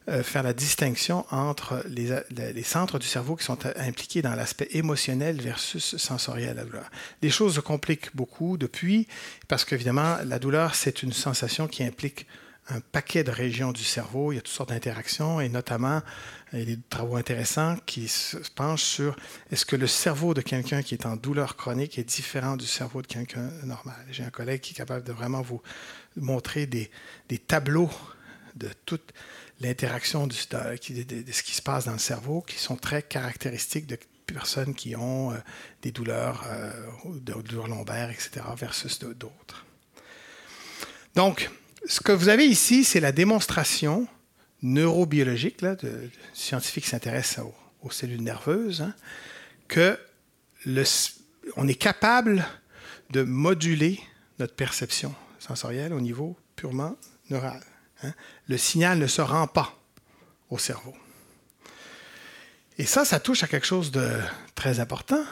[0.09, 5.41] euh, faire la distinction entre les, centres du cerveau qui sont impliqués dans l'aspect émotionnel
[5.41, 6.91] versus sensoriel la douleur.
[7.21, 9.07] Les choses se compliquent beaucoup depuis,
[9.49, 12.27] parce qu'évidemment, la douleur, c'est une sensation qui implique
[12.71, 14.33] un paquet de régions du cerveau.
[14.33, 16.01] Il y a toutes sortes d'interactions et notamment
[16.55, 19.17] il y a des travaux intéressants qui se penchent sur
[19.51, 23.03] est-ce que le cerveau de quelqu'un qui est en douleur chronique est différent du cerveau
[23.03, 23.97] de quelqu'un normal.
[24.11, 25.63] J'ai un collègue qui est capable de vraiment vous
[26.17, 26.91] montrer des,
[27.29, 27.91] des tableaux
[28.57, 29.13] de toutes
[29.61, 34.75] l'interaction de, ce qui se passe dans le cerveau, qui sont très caractéristiques de personnes
[34.75, 35.37] qui ont euh,
[35.83, 36.73] des douleurs, euh,
[37.07, 39.67] de douleurs lombaires, etc., versus d'autres.
[41.15, 41.51] Donc,
[41.87, 44.07] ce que vous avez ici, c'est la démonstration
[44.63, 47.47] neurobiologique, là, de, scientifiques qui s'intéressent
[47.83, 48.95] aux, cellules nerveuses, hein,
[49.67, 49.99] que
[50.67, 50.85] le,
[51.57, 52.47] on est capable
[53.11, 53.99] de moduler
[54.39, 56.97] notre perception sensorielle au niveau purement
[57.31, 57.63] neural.
[58.03, 58.13] Hein,
[58.49, 59.77] le signal ne se rend pas
[60.51, 60.95] au cerveau.
[62.79, 64.09] Et ça, ça touche à quelque chose de
[64.55, 65.25] très important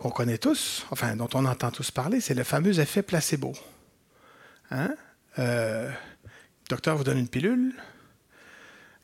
[0.00, 3.52] qu'on connaît tous, enfin dont on entend tous parler, c'est le fameux effet placebo.
[4.70, 4.94] Hein?
[5.38, 7.72] Euh, le docteur vous donne une pilule.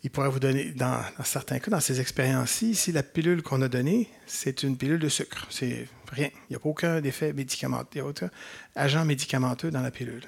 [0.03, 3.69] Il pourrait vous donner, dans, certains cas, dans ces expériences-ci, si la pilule qu'on a
[3.69, 5.47] donnée, c'est une pilule de sucre.
[5.51, 6.31] C'est rien.
[6.49, 8.31] Il n'y a aucun effet médicamenteux, il n'y a aucun
[8.75, 10.25] agent médicamenteux dans la pilule.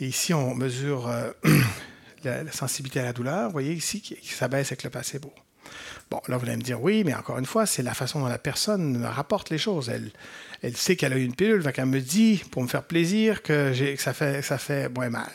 [0.00, 1.30] Et ici, on mesure euh,
[2.24, 3.46] la, sensibilité à la douleur.
[3.46, 5.32] Vous voyez ici qui, s'abaisse avec le placebo.
[6.10, 8.26] Bon, là, vous allez me dire, oui, mais encore une fois, c'est la façon dont
[8.26, 9.88] la personne rapporte les choses.
[9.88, 10.10] Elle,
[10.62, 13.72] elle sait qu'elle a eu une pilule, qu'elle me dit, pour me faire plaisir, que,
[13.98, 15.30] ça, fait, ça fait moins mal.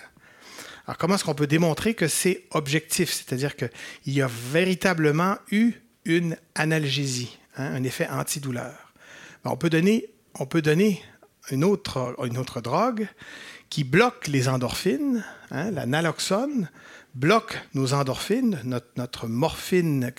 [0.86, 3.12] Alors, comment est-ce qu'on peut démontrer que c'est objectif?
[3.12, 3.70] C'est-à-dire qu'il
[4.06, 5.74] y a véritablement eu
[6.06, 8.93] une analgésie, hein, un effet antidouleur.
[9.43, 10.06] on peut donner,
[10.39, 11.02] on peut donner
[11.52, 13.08] une, autre, une autre drogue
[13.70, 15.24] qui bloque les endorphines.
[15.52, 16.70] Hein, la naloxone
[17.16, 18.62] bloque nos endorphines,
[18.96, 20.14] notre, morphine,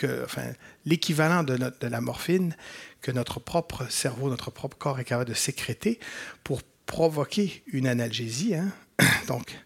[0.84, 2.56] l'équivalent de, de, la morphine
[3.00, 6.00] que notre propre cerveau, notre propre corps est capable de sécréter
[6.42, 8.54] pour provoquer une analgésie.
[8.56, 8.72] Hein.
[9.28, 9.56] Donc,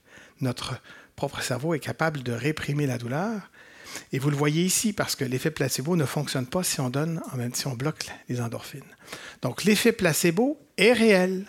[0.40, 0.74] notre
[1.16, 3.50] propre cerveau est capable de réprimer la douleur.
[4.12, 7.22] Et vous le voyez ici parce que l'effet placebo ne fonctionne pas si on donne,
[7.54, 8.82] si on bloque les endorphines.
[9.42, 11.46] Donc l'effet placebo est réel.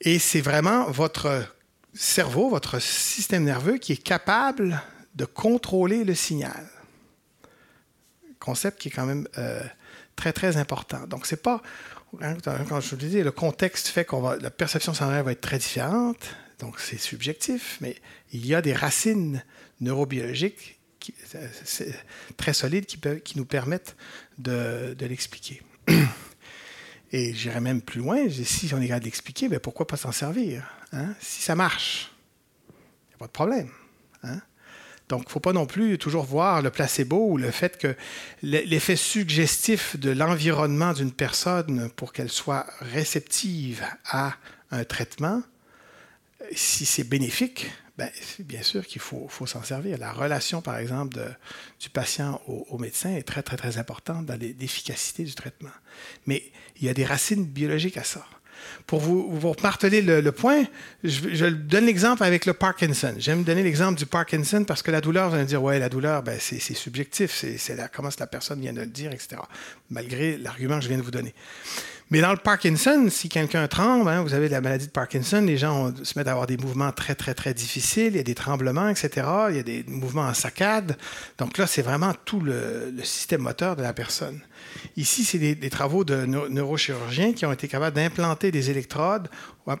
[0.00, 1.44] Et c'est vraiment votre
[1.94, 4.80] cerveau, votre système nerveux qui est capable
[5.14, 6.68] de contrôler le signal.
[8.38, 9.60] Concept qui est quand même euh,
[10.14, 11.06] très, très important.
[11.06, 11.62] Donc, c'est pas.
[12.20, 12.36] Hein,
[12.68, 16.36] quand je vous disais, le contexte fait que la perception sensorielle va être très différente,
[16.58, 17.96] donc c'est subjectif, mais
[18.32, 19.44] il y a des racines
[19.80, 20.78] neurobiologiques
[22.36, 23.94] très solides qui, nous permettent
[24.38, 25.62] de l'expliquer.
[27.12, 30.62] Et j'irais même plus loin, si on est capable d'expliquer, ben pourquoi pas s'en servir
[30.92, 31.14] hein?
[31.20, 32.12] Si ça marche,
[32.68, 33.70] il n'y a pas de problème.
[34.22, 34.40] Hein?
[35.08, 37.96] Donc, il ne faut pas non plus toujours voir le placebo ou le fait que
[38.42, 44.34] l'effet suggestif de l'environnement d'une personne pour qu'elle soit réceptive à
[44.70, 45.42] un traitement,
[46.54, 49.98] si c'est bénéfique, ben, bien sûr qu'il faut, faut s'en servir.
[49.98, 51.18] La relation, par exemple,
[51.80, 55.72] du patient au, médecin est très, très, très importante dans l'efficacité du traitement.
[56.26, 56.44] Mais
[56.80, 58.24] il y a des racines biologiques à ça.
[58.86, 60.64] Pour vous, vous marteler le, point,
[61.04, 63.14] je, donne l'exemple avec le Parkinson.
[63.18, 66.22] J'aime donner l'exemple du Parkinson parce que la douleur, vous allez dire, ouais, la douleur,
[66.22, 69.42] ben, c'est subjectif, c'est comment la personne vient de le dire, etc.
[69.90, 71.34] Malgré l'argument que je viens de vous donner.
[72.10, 75.58] Mais dans le Parkinson, si quelqu'un tremble, hein, vous avez la maladie de Parkinson, les
[75.58, 78.34] gens se mettent à avoir des mouvements très, très, très difficiles, il y a des
[78.34, 80.96] tremblements, etc., il y a des mouvements en saccade.
[81.36, 84.40] Donc là, c'est vraiment tout le, système moteur de la personne.
[84.96, 89.28] Ici, c'est des, travaux de neurochirurgiens qui ont été capables d'implanter des électrodes,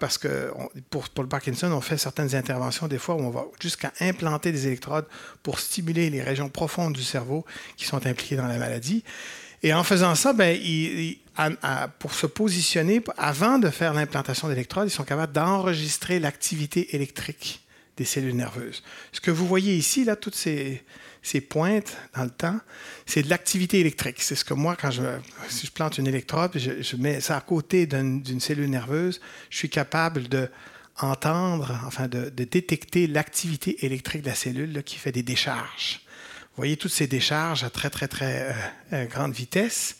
[0.00, 0.52] parce que
[0.90, 4.66] pour, le Parkinson, on fait certaines interventions des fois où on va jusqu'à implanter des
[4.66, 5.06] électrodes
[5.42, 7.44] pour stimuler les régions profondes du cerveau
[7.76, 9.04] qui sont impliquées dans la maladie.
[9.62, 10.56] Et en faisant ça, ben,
[11.98, 17.64] pour se positionner, avant de faire l'implantation d'électrodes, ils sont capables d'enregistrer l'activité électrique
[17.98, 18.82] des cellules nerveuses.
[19.12, 20.82] Ce que vous voyez ici, là, toutes ces,
[21.48, 22.58] pointes dans le temps,
[23.04, 24.22] c'est de l'activité électrique.
[24.22, 25.02] C'est ce que moi, quand je,
[25.48, 29.58] si je plante une électrode, je, je mets ça à côté d'une cellule nerveuse, je
[29.58, 30.48] suis capable de
[31.00, 36.00] entendre, enfin de, détecter l'activité électrique de la cellule qui fait des décharges.
[36.50, 38.52] Vous voyez toutes ces décharges à très, très, très euh,
[38.94, 39.98] euh, grande vitesse.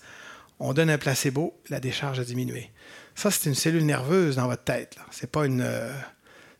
[0.59, 2.71] On donne un placebo, la décharge a diminué.
[3.15, 4.97] Ça, c'est une cellule nerveuse dans votre tête.
[5.13, 5.93] Ce n'est pas, une, euh,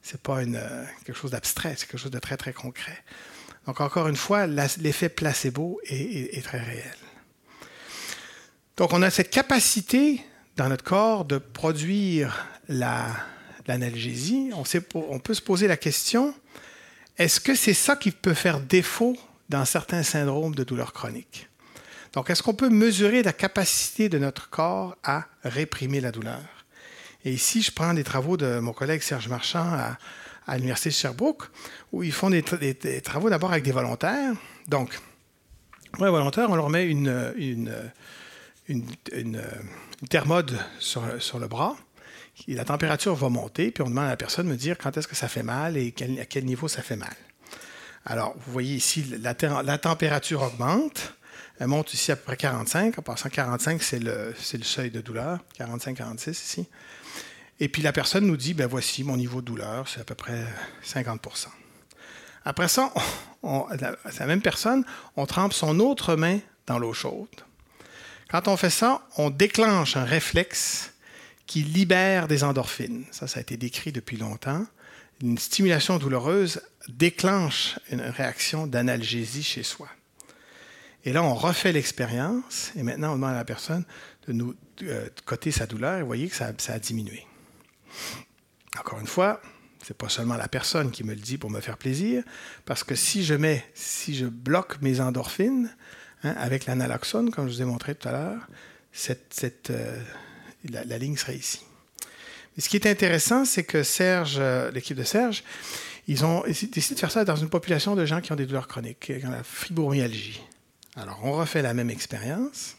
[0.03, 0.61] c'est pas une,
[1.05, 3.05] quelque chose d'abstrait, c'est quelque chose de très, très concret.
[3.67, 6.97] Donc, encore une fois, l'effet placebo est, très réel.
[8.77, 10.25] Donc, on a cette capacité
[10.57, 14.51] dans notre corps de produire l'analgésie.
[14.95, 16.35] on peut se poser la question,
[17.19, 21.49] est-ce que c'est ça qui peut faire défaut dans certains syndromes de douleur chronique.
[22.13, 26.58] Donc, est-ce qu'on peut mesurer la capacité de notre corps à réprimer la douleur?
[27.25, 29.97] Et ici, je prends des travaux de mon collègue Serge Marchand
[30.47, 31.45] à, l'Université de Sherbrooke,
[31.93, 32.43] où ils font des,
[33.03, 34.33] travaux d'abord avec des volontaires.
[34.67, 34.99] Donc,
[35.93, 37.13] pour les volontaires, on leur met une,
[40.09, 41.77] thermode sur, sur, le bras.
[42.47, 44.97] Et la température va monter, puis on demande à la personne de me dire quand
[44.97, 47.15] est-ce que ça fait mal et à quel niveau ça fait mal.
[48.11, 49.35] Alors, vous voyez ici, la,
[49.79, 51.15] température augmente.
[51.61, 52.99] Elle monte ici à peu près 45.
[52.99, 55.41] En passant 45, c'est le, seuil de douleur.
[55.59, 56.67] 45-46 ici.
[57.61, 60.15] Et puis la personne nous dit, ben voici mon niveau de douleur, c'est à peu
[60.15, 60.45] près
[60.85, 61.47] 50%
[62.45, 62.93] Après ça,
[63.43, 64.85] la même personne,
[65.17, 67.29] on trempe son autre main dans l'eau chaude.
[68.31, 70.93] Quand on fait ça, on déclenche un réflexe
[71.47, 73.05] qui libère des endorphines.
[73.11, 74.67] Ça, ça a été décrit depuis longtemps
[75.23, 79.89] une stimulation douloureuse déclenche une réaction d'analgésie chez soi.
[81.05, 83.85] Et là, on refait l'expérience et maintenant, on demande à la personne
[84.27, 87.27] de nous euh, coter sa douleur et vous voyez que ça, a diminué.
[88.79, 89.41] Encore une fois,
[89.83, 92.23] ce n'est pas seulement la personne qui me le dit pour me faire plaisir,
[92.65, 95.75] parce que si je mets, si je bloque mes endorphines
[96.23, 98.49] hein, avec l'analoxone, comme je vous ai montré tout à l'heure,
[99.71, 100.03] euh,
[100.65, 101.61] la ligne serait ici
[102.59, 105.45] ce qui est intéressant, c'est que Serge, euh, l'équipe de Serge,
[106.09, 108.67] ils ont décidé de faire ça dans une population de gens qui ont des douleurs
[108.67, 110.41] chroniques, qui ont la fibromyalgie.
[110.97, 112.77] Alors, on refait la même expérience.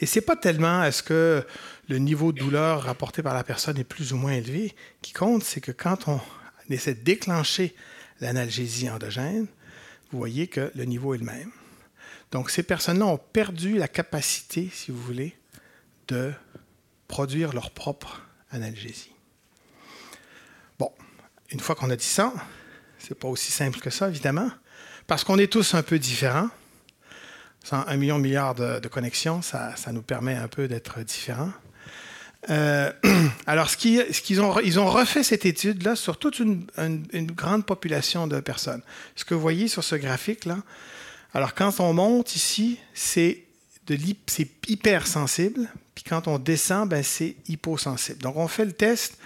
[0.00, 1.44] Et c'est pas tellement est-ce que
[1.88, 5.42] le niveau de douleur rapporté par la personne est plus ou moins élevé qui compte,
[5.42, 6.20] c'est que quand on
[6.68, 7.74] essaie de déclencher
[8.20, 9.46] l'analgésie endogène,
[10.10, 11.50] vous voyez que le niveau est le même.
[12.30, 15.36] Donc, ces personnes-là ont perdu la capacité, si vous voulez,
[16.08, 16.32] de
[17.06, 19.12] produire leur propre analgésie.
[20.78, 20.92] Bon,
[21.50, 22.32] une fois qu'on a dit ça,
[22.98, 24.50] c'est pas aussi simple que ça, évidemment,
[25.06, 26.50] parce qu'on est tous un peu différents.
[27.72, 31.52] un million de milliards de, connexions, ça, nous permet un peu d'être différents.
[32.50, 32.92] Euh,
[33.46, 36.66] alors, ce qu'ils ont, ils ont refait cette étude-là sur toute une,
[37.34, 38.82] grande population de personnes.
[39.16, 40.58] Ce que vous voyez sur ce graphique-là,
[41.34, 43.44] alors quand on monte ici, c'est
[44.68, 48.18] hypersensible, puis quand on descend, ben, c'est hyposensible.
[48.22, 49.18] Donc, on fait le test.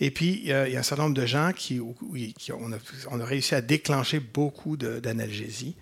[0.00, 4.20] Et puis, il y, a, un certain nombre de gens qui, a, réussi à déclencher
[4.20, 5.76] beaucoup d'analgésie.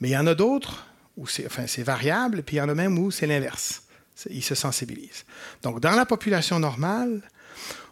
[0.00, 2.74] Mais il y en a d'autres où c'est enfin, variable, puis il y en a
[2.74, 3.83] même où c'est l'inverse.
[4.30, 5.24] Ils se sensibilisent.
[5.62, 7.22] Donc, dans la population normale,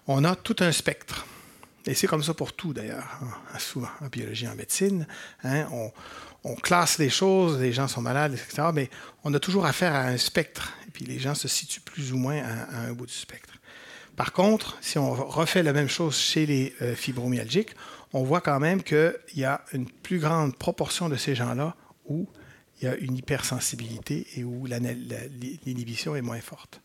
[0.07, 1.27] on a tout un spectre.
[1.87, 5.07] Et c'est comme ça pour tout, d'ailleurs, hein, souvent en biologie, en médecine.
[5.43, 5.67] Hein,
[6.45, 8.69] on, classe les choses, les gens sont malades, etc.
[8.73, 8.91] Mais
[9.25, 10.73] on a toujours affaire à un spectre.
[10.87, 13.55] Et puis les gens se situent plus ou moins à, un bout du spectre.
[14.17, 17.75] Par contre, si on refait la même chose chez les euh, fibromyalgiques,
[18.13, 22.29] on voit quand même qu'il y a une plus grande proportion de ces gens-là où
[22.83, 26.81] il y a une hypersensibilité et où l'inhibition est moins forte.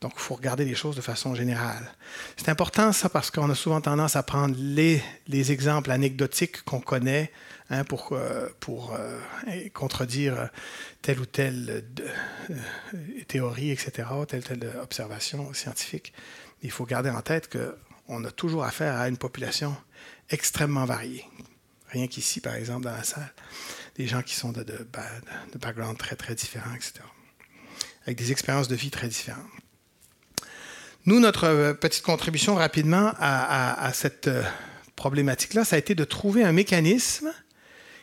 [0.00, 1.90] Donc, il faut regarder les choses de façon générale.
[2.36, 6.80] C'est important ça parce qu'on a souvent tendance à prendre les, les exemples anecdotiques qu'on
[6.80, 7.32] connaît
[7.70, 9.18] hein, pour, euh, pour euh,
[9.72, 10.50] contredire
[11.00, 11.84] telle ou telle
[12.50, 12.56] euh,
[13.28, 16.12] théorie, etc., telle ou telle observation scientifique.
[16.62, 19.74] Il faut garder en tête qu'on a toujours affaire à une population
[20.28, 21.24] extrêmement variée.
[21.88, 23.32] Rien qu'ici, par exemple, dans la salle,
[23.96, 24.86] des gens qui sont de, de,
[25.52, 27.00] de background très, très différents, etc.,
[28.06, 29.46] avec des expériences de vie très différentes.
[31.06, 34.42] Nous, notre euh, petite contribution rapidement à, cette euh,
[34.96, 37.30] problématique-là, ça a été de trouver un mécanisme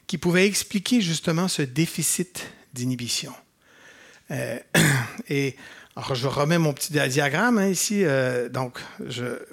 [0.06, 3.34] qui pouvait expliquer justement ce déficit d'inhibition.
[4.30, 4.60] Euh,
[5.30, 5.56] et
[5.96, 8.06] alors, je remets mon petit diagramme hein, ici.
[8.50, 8.80] donc,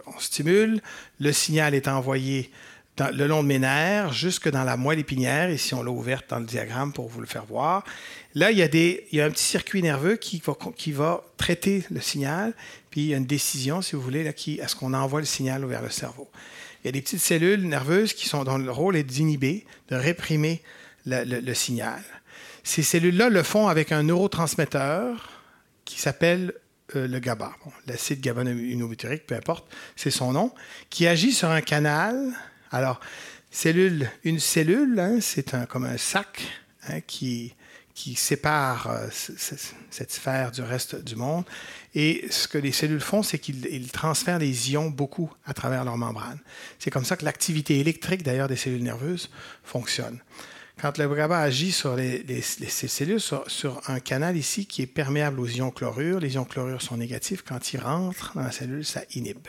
[0.07, 0.81] on stimule,
[1.19, 2.53] le signal est envoyé
[3.13, 5.51] le long de mes nerfs jusque dans la moelle épinière.
[5.51, 7.85] Ici, on l'a ouverte dans le diagramme pour vous le faire voir.
[8.35, 10.41] Là, il y a, un petit circuit nerveux qui
[10.91, 12.55] va, traiter le signal,
[12.91, 15.21] puis il y a une décision, si vous voulez, là, qui, à ce qu'on envoie
[15.21, 16.29] le signal vers le cerveau.
[16.83, 19.97] Il y a des petites cellules nerveuses qui sont dont le rôle est d'inhiber, de
[19.97, 20.63] réprimer
[21.07, 22.03] le, signal.
[22.63, 25.43] Ces cellules-là le font avec un neurotransmetteur
[25.85, 26.53] qui s'appelle
[26.97, 27.53] euh, le GABA,
[27.87, 30.53] l'acide gaba peu importe, c'est son nom,
[30.91, 32.35] qui agit sur un canal
[32.71, 33.01] alors,
[34.25, 36.43] une cellule, hein, c'est comme un sac
[36.89, 37.55] hein, qui,
[38.15, 41.45] sépare euh, cette sphère du reste du monde.
[41.95, 45.97] Et ce que les cellules font, c'est qu'ils transfèrent des ions beaucoup à travers leur
[45.97, 46.39] membrane.
[46.79, 49.31] C'est comme ça que l'activité électrique, d'ailleurs, des cellules nerveuses
[49.65, 50.21] fonctionne.
[50.81, 54.87] Quand le GABA agit sur les, ces cellules, sur, sur, un canal ici qui est
[54.87, 57.43] perméable aux ions chlorure, les ions chlorure sont négatifs.
[57.43, 59.49] Quand ils rentrent dans la cellule, ça inhibe.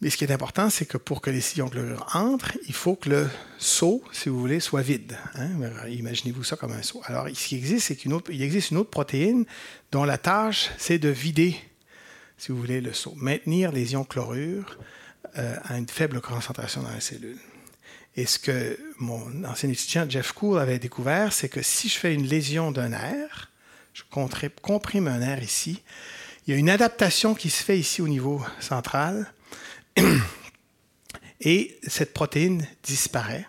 [0.00, 2.96] Mais ce qui est important, c'est que pour que les sillons chlorure entrent, il faut
[2.96, 3.28] que le
[3.58, 5.16] seau, si vous voulez, soit vide.
[5.34, 5.48] Hein.
[5.88, 7.00] Imaginez-vous ça comme un seau.
[7.06, 9.46] Alors, ce qui existe, c'est qu'il existe une autre protéine
[9.92, 11.56] dont la tâche, c'est de vider,
[12.36, 13.14] si vous voulez, le seau.
[13.16, 14.78] Maintenir les ions chlorure
[15.38, 17.38] euh, à une faible concentration dans la cellule.
[18.16, 22.14] Et ce que mon ancien étudiant Jeff Cool avait découvert, c'est que si je fais
[22.14, 23.50] une lésion d'un nerf,
[23.94, 24.02] je
[24.62, 25.82] comprime un nerf ici,
[26.46, 29.32] il y a une adaptation qui se fait ici au niveau central
[31.40, 33.46] Et cette protéine disparaît.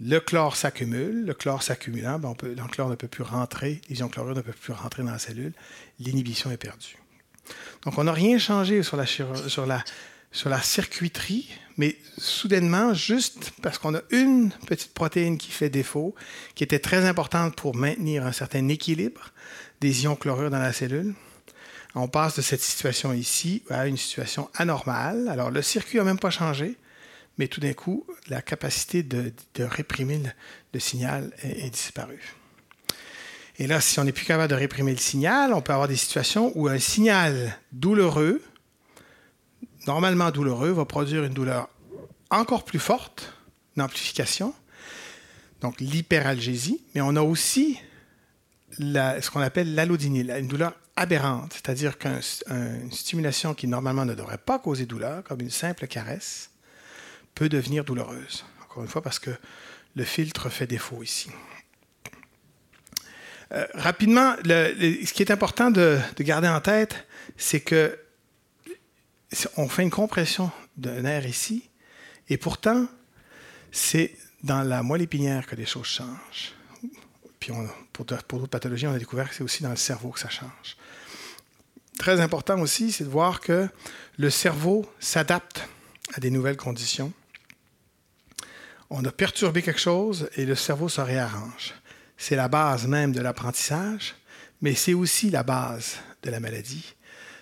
[0.00, 1.24] Le chlore s'accumule.
[1.24, 5.02] Le chlore s'accumulant, ben ne peut plus rentrer, les ions chlorure ne peuvent plus rentrer
[5.02, 5.52] dans la cellule.
[5.98, 6.96] L'inhibition est perdue.
[7.82, 14.02] Donc, on n'a rien changé sur la, sur, circuiterie, mais soudainement, juste parce qu'on a
[14.10, 16.14] une petite protéine qui fait défaut,
[16.54, 19.32] qui était très importante pour maintenir un certain équilibre
[19.80, 21.14] des ions chlorure dans la cellule,
[21.96, 25.28] on passe de cette situation ici à une situation anormale.
[25.28, 26.76] Alors, le circuit n'a même pas changé,
[27.38, 30.20] mais tout d'un coup, la capacité de, réprimer
[30.74, 32.34] le, signal est, disparue.
[33.58, 35.96] Et là, si on n'est plus capable de réprimer le signal, on peut avoir des
[35.96, 38.42] situations où un signal douloureux,
[39.86, 41.70] normalement douloureux, va produire une douleur
[42.28, 43.32] encore plus forte,
[43.74, 44.52] une amplification,
[45.62, 47.80] donc l'hyperalgésie, mais on a aussi
[48.78, 54.58] ce qu'on appelle l'allodinyle, une douleur aberrante, c'est-à-dire qu'une stimulation qui normalement ne devrait pas
[54.58, 56.50] causer douleur, comme une simple caresse,
[57.34, 58.44] peut devenir douloureuse.
[58.64, 59.30] Encore une fois, parce que
[59.94, 61.30] le filtre fait défaut ici.
[63.52, 67.06] Euh, rapidement, ce qui est important de, garder en tête,
[67.36, 67.98] c'est que
[69.56, 71.68] on fait une compression d'un nerf ici,
[72.28, 72.86] et pourtant,
[73.70, 76.54] c'est dans la moelle épinière que les choses changent.
[77.38, 77.52] Puis
[77.96, 80.76] pour d'autres pathologies, on a découvert que c'est aussi dans le cerveau que ça change
[81.96, 83.68] très important aussi, c'est de voir que
[84.18, 85.68] le cerveau s'adapte
[86.14, 87.12] à des nouvelles conditions.
[88.90, 91.74] On a perturbé quelque chose et le cerveau se réarrange.
[92.16, 94.14] C'est la base même de l'apprentissage,
[94.62, 96.94] mais c'est aussi la base de la maladie.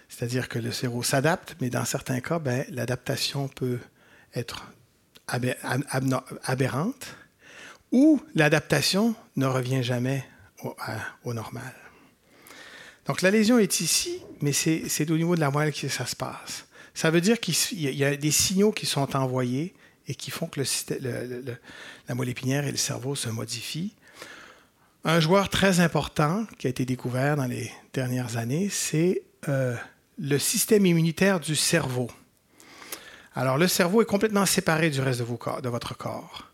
[0.08, 3.78] C'est-à-dire que le cerveau s'adapte, mais dans certains cas, ben, l'adaptation peut
[4.34, 4.64] être
[5.26, 7.16] aberrante
[7.92, 10.24] ou l'adaptation ne revient jamais
[11.24, 11.74] normal.
[13.06, 16.16] Donc la lésion est ici, mais c'est au niveau de la moelle que ça se
[16.16, 16.66] passe.
[16.94, 19.74] Ça veut dire qu'il y a des signaux qui sont envoyés
[20.06, 20.62] et qui font que
[22.08, 23.94] la moelle épinière et le cerveau se modifient.
[25.04, 29.76] Un joueur très important qui a été découvert dans les dernières années, c'est euh,
[30.18, 32.10] le système immunitaire du cerveau.
[33.34, 36.53] Alors le cerveau est complètement séparé du reste de votre corps.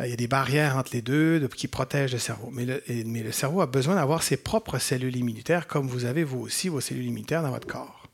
[0.00, 2.50] Euh, il y a des barrières entre les deux qui protègent le cerveau.
[2.52, 6.68] Mais le, cerveau a besoin d'avoir ses propres cellules immunitaires, comme vous avez vous aussi
[6.68, 8.08] vos cellules immunitaires dans votre corps.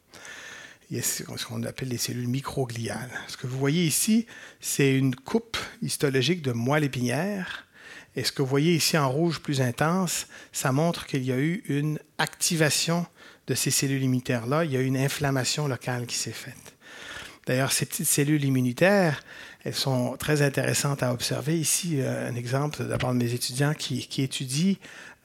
[0.91, 3.11] Il y a ce qu'on appelle les cellules microgliales.
[3.29, 4.27] Ce que vous voyez ici,
[4.61, 7.67] c'est une coupe histologique de moelle épinière.
[8.15, 11.39] Et ce que vous voyez ici en rouge plus intense, ça montre qu'il y a
[11.39, 13.07] eu une activation
[13.47, 14.67] de ces cellules immunitaires-là.
[14.67, 16.75] Il y a eu une inflammation locale qui s'est faite.
[17.47, 19.23] D'ailleurs, ces petites cellules immunitaires,
[19.65, 21.59] elles sont très intéressantes à observer.
[21.59, 24.75] Ici, euh, un exemple de part de mes étudiants qui, étudient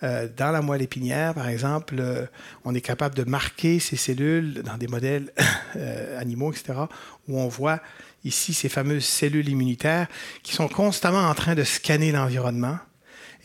[0.04, 2.26] euh, dans la moelle épinière, par exemple, euh,
[2.64, 5.32] on est capable de marquer ces cellules dans des modèles
[6.18, 6.80] animaux, etc.,
[7.28, 7.82] où on voit
[8.24, 10.08] ici ces fameuses cellules immunitaires
[10.44, 12.78] qui sont constamment en train de scanner l'environnement.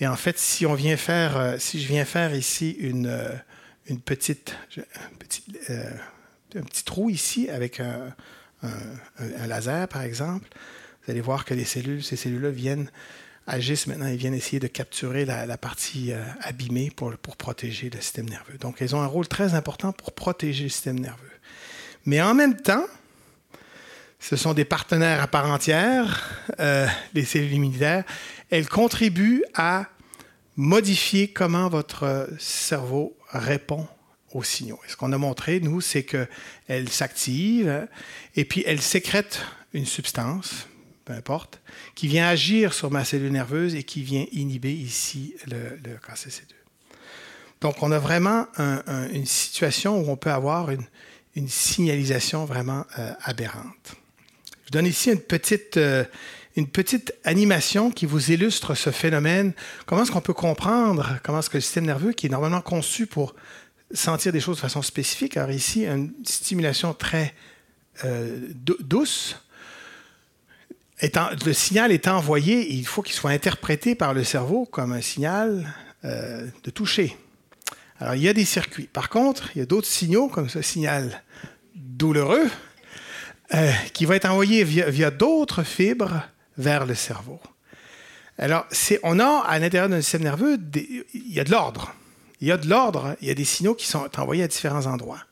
[0.00, 3.40] Et en fait, si on vient faire, si je viens faire ici une,
[3.86, 4.56] une petite,
[5.70, 5.90] euh,
[6.54, 8.14] un petit trou ici avec un,
[9.46, 10.48] laser, par exemple,
[11.04, 12.90] vous allez voir que ces cellules-là viennent,
[13.46, 18.28] agissent maintenant, ils viennent essayer de capturer la, partie euh, abîmée pour, protéger le système
[18.28, 18.56] nerveux.
[18.58, 21.18] Donc, elles ont un rôle très important pour protéger le système nerveux.
[22.06, 22.84] Mais en même temps,
[24.20, 28.04] ce sont des partenaires à part entière, euh, les cellules immunitaires.
[28.50, 29.86] Elles contribuent à
[30.56, 33.88] modifier comment votre cerveau répond
[34.32, 34.78] aux signaux.
[34.86, 37.88] Et ce qu'on a montré, nous, c'est qu'elles s'activent
[38.36, 40.68] et puis elles sécrètent une substance,
[41.12, 41.60] importe,
[41.94, 46.52] qui vient agir sur ma cellule nerveuse et qui vient inhiber ici le, le KCC2.
[47.62, 48.48] Donc, on a vraiment
[49.12, 53.94] une situation où on peut avoir une, signalisation vraiment euh, aberrante.
[54.66, 56.04] Je donne ici une petite, euh,
[56.56, 59.52] une petite animation qui vous illustre ce phénomène.
[59.86, 63.06] Comment est-ce qu'on peut comprendre comment est-ce que le système nerveux, qui est normalement conçu
[63.06, 63.34] pour
[63.94, 67.32] sentir des choses de façon spécifique, alors ici, une stimulation très
[68.04, 68.40] euh,
[68.80, 69.36] douce,
[71.02, 75.72] le signal est envoyé, il faut qu'il soit interprété par le cerveau comme un signal
[76.04, 77.16] euh, de toucher.
[77.98, 78.88] Alors, il y a des circuits.
[78.92, 81.22] Par contre, il y a d'autres signaux, comme ce signal
[81.74, 82.48] douloureux,
[83.54, 86.22] euh, qui va être envoyé via, d'autres fibres
[86.56, 87.40] vers le cerveau.
[88.38, 88.66] Alors,
[89.02, 90.58] on a à l'intérieur d'un système nerveux,
[91.14, 91.94] il y a de l'ordre.
[92.40, 94.86] Il y a de l'ordre, il y a des signaux qui sont envoyés à différents
[94.86, 95.22] endroits.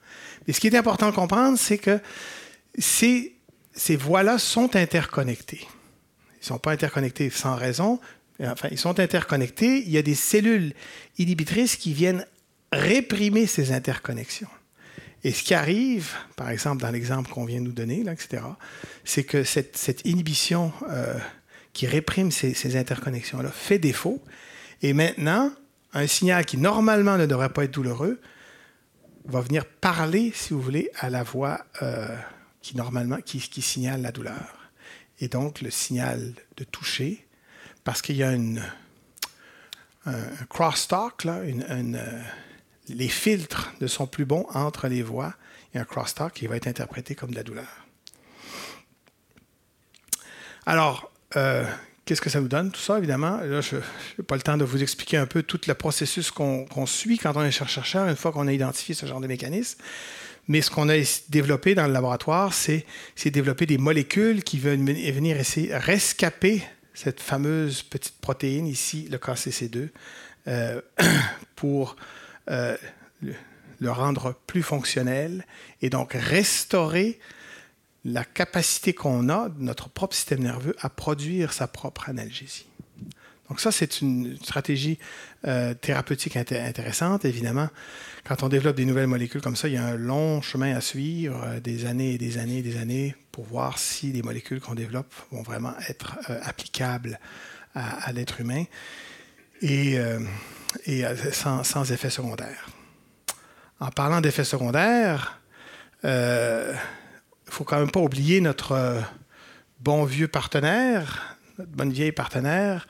[0.47, 1.99] Mais ce qui est important de comprendre, c'est que
[2.79, 3.35] ces,
[3.73, 5.67] ces voies-là sont interconnectées.
[6.35, 8.01] Ils ne sont pas interconnectés sans raison.
[8.43, 9.83] Enfin, ils sont interconnectés.
[9.85, 10.73] Il y a des cellules
[11.19, 12.27] inhibitrices qui viennent
[12.73, 14.49] réprimer ces interconnexions.
[15.23, 18.43] Et ce qui arrive, par exemple, dans l'exemple qu'on vient de nous donner, etc.,
[19.05, 21.15] c'est que cette, inhibition euh,
[21.75, 24.23] qui réprime ces, ces interconnexions-là fait défaut.
[24.83, 25.53] Et maintenant,
[25.93, 28.21] un signal qui normalement ne devrait pas être douloureux
[29.27, 32.17] va venir parler, si vous voulez, à la voix euh,
[32.63, 34.71] qui normalement qui, signale la douleur.
[35.21, 37.27] Et donc le signal de toucher,
[37.85, 38.63] parce qu'il y a une,
[40.07, 42.23] un, crosstalk, là, euh,
[42.89, 45.35] les filtres ne sont plus bons entre les voix
[45.75, 47.87] et un crosstalk qui va être interprété comme de la douleur.
[50.67, 51.65] Alors, euh,
[52.05, 53.39] qu'est-ce que ça nous donne, tout ça, évidemment?
[53.39, 56.87] Là, je n'ai pas le temps de vous expliquer un peu tout le processus qu'on
[56.87, 59.81] suit quand on est chercheur, une fois qu'on a identifié ce genre de mécanisme.
[60.49, 60.97] Mais ce qu'on a
[61.29, 62.85] développé dans le laboratoire, c'est
[63.27, 66.63] développer des molécules qui veulent venir essayer rescaper
[66.95, 69.89] cette fameuse petite protéine ici, le KCC2,
[70.49, 70.81] euh,
[71.57, 71.97] pour
[72.51, 72.77] euh,
[73.23, 75.47] le, rendre plus fonctionnel
[75.83, 77.19] et donc restaurer
[78.05, 82.67] la capacité qu'on a, notre propre système nerveux, à produire sa propre analgésie.
[83.51, 84.99] Donc ça, c'est une stratégie
[85.47, 87.27] euh, thérapeutique intéressante.
[87.27, 87.69] Évidemment,
[88.25, 90.81] quand on développe des nouvelles molécules comme ça, il y a un long chemin à
[90.81, 94.61] suivre, euh, des années et des années et des années, pour voir si les molécules
[94.61, 97.21] qu'on développe vont vraiment être applicables
[97.75, 98.65] à, l'être humain.
[99.63, 102.69] Et euh, sans, sans effet secondaire.
[103.81, 105.41] En parlant d'effets secondaires,
[106.03, 109.01] il euh, ne faut quand même pas oublier notre euh,
[109.81, 112.87] bon vieux partenaire, notre bonne vieille partenaire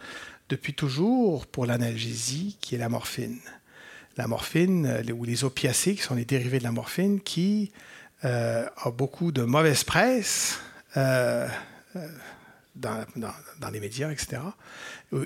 [0.51, 3.38] depuis toujours pour l'analgésie, qui est la morphine.
[4.16, 7.72] La morphine, ou les opiacés, qui sont les dérivés de la morphine, qui
[8.22, 10.59] a beaucoup de mauvaise presse
[10.94, 11.48] dans,
[13.16, 14.42] dans, les médias, etc.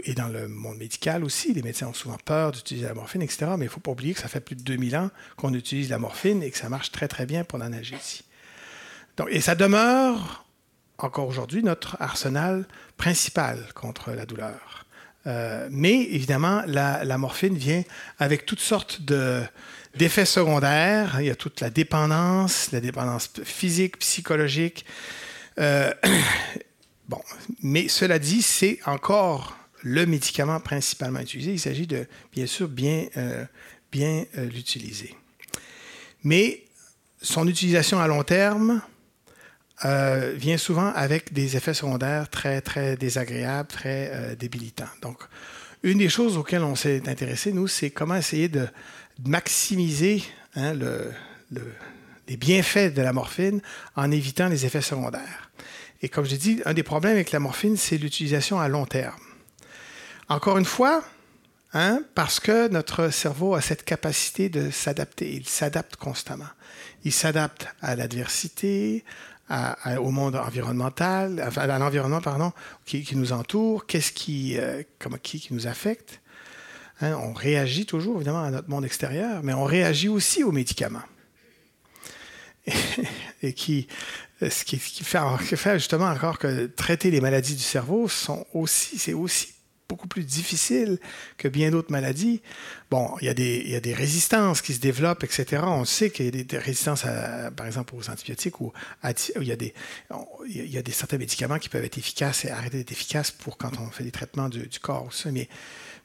[0.05, 1.55] Et dans le monde médical aussi.
[1.55, 3.47] Les médecins ont souvent peur d'utiliser la morphine, etc.
[3.59, 5.91] Mais il ne faut pas oublier que ça fait plus de 2000 ans qu'on utilise
[5.91, 8.25] la morphine et que ça marche très, très bien pour l'analgésie.
[9.29, 10.45] Et ça demeure
[10.99, 12.67] encore aujourd'hui notre arsenal
[12.97, 14.84] principal contre la douleur.
[15.27, 17.83] Euh, mais évidemment, la, morphine vient
[18.19, 19.43] avec toutes sortes de,
[19.97, 21.17] d'effets secondaires.
[21.21, 24.85] Il y a toute la dépendance, la dépendance physique, psychologique.
[25.59, 25.93] Euh,
[27.07, 27.21] Bon,
[27.63, 31.53] mais cela dit, c'est encore le médicament principalement utilisé.
[31.53, 33.45] Il s'agit de, bien sûr, bien, euh,
[33.93, 35.15] bien l'utiliser.
[36.23, 36.65] Mais
[37.21, 38.81] son utilisation à long terme
[39.85, 44.85] euh, vient souvent avec des effets secondaires très, très désagréables, très débilitants.
[45.03, 45.19] Donc,
[45.83, 48.67] une des choses auxquelles on s'est intéressé, nous, c'est comment essayer de
[49.27, 50.23] maximiser
[50.57, 50.73] hein,
[52.27, 53.61] les bienfaits de la morphine
[53.95, 55.51] en évitant les effets secondaires.
[56.03, 59.19] Et comme j'ai dit, un des problèmes avec la morphine, c'est l'utilisation à long terme.
[60.29, 61.05] Encore une fois,
[61.75, 65.33] hein, parce que notre cerveau a cette capacité de s'adapter.
[65.35, 66.49] Il s'adapte constamment.
[67.05, 69.05] Il s'adapte à l'adversité,
[69.51, 72.53] au monde environnemental, à l'environnement pardon,
[72.85, 74.83] qui, nous entoure, qu'est-ce qui, euh,
[75.23, 76.21] qui, nous affecte.
[77.01, 81.03] Hein, on réagit toujours, évidemment, à notre monde extérieur, mais on réagit aussi aux médicaments.
[83.43, 83.89] Et, qui,
[84.41, 88.99] ce qui, fait, qui, fait, justement encore que traiter les maladies du cerveau sont aussi,
[88.99, 89.54] c'est aussi
[89.89, 90.99] beaucoup plus difficile
[91.37, 92.41] que bien d'autres maladies.
[92.91, 95.63] Bon, il y, a des, résistances qui se développent, etc.
[95.67, 97.05] On sait qu'il y a des, résistances,
[97.57, 98.73] par exemple, aux antibiotiques ou
[99.05, 99.75] il, y a des,
[100.47, 103.79] il y a certains médicaments qui peuvent être efficaces et arrêter d'être efficaces pour quand
[103.81, 105.13] on fait des traitements du, corps.
[105.13, 105.31] Ça.
[105.31, 105.49] Mais,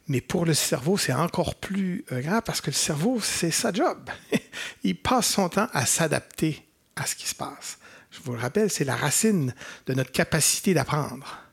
[0.08, 3.72] mais pour le cerveau, c'est encore plus euh, grave parce que le cerveau, c'est sa
[3.72, 4.10] job.
[4.84, 6.66] il passe son temps à s'adapter
[6.96, 7.78] à ce qui se passe.
[8.12, 9.54] Je vous le rappelle, c'est la racine
[9.86, 11.49] de notre capacité d'apprendre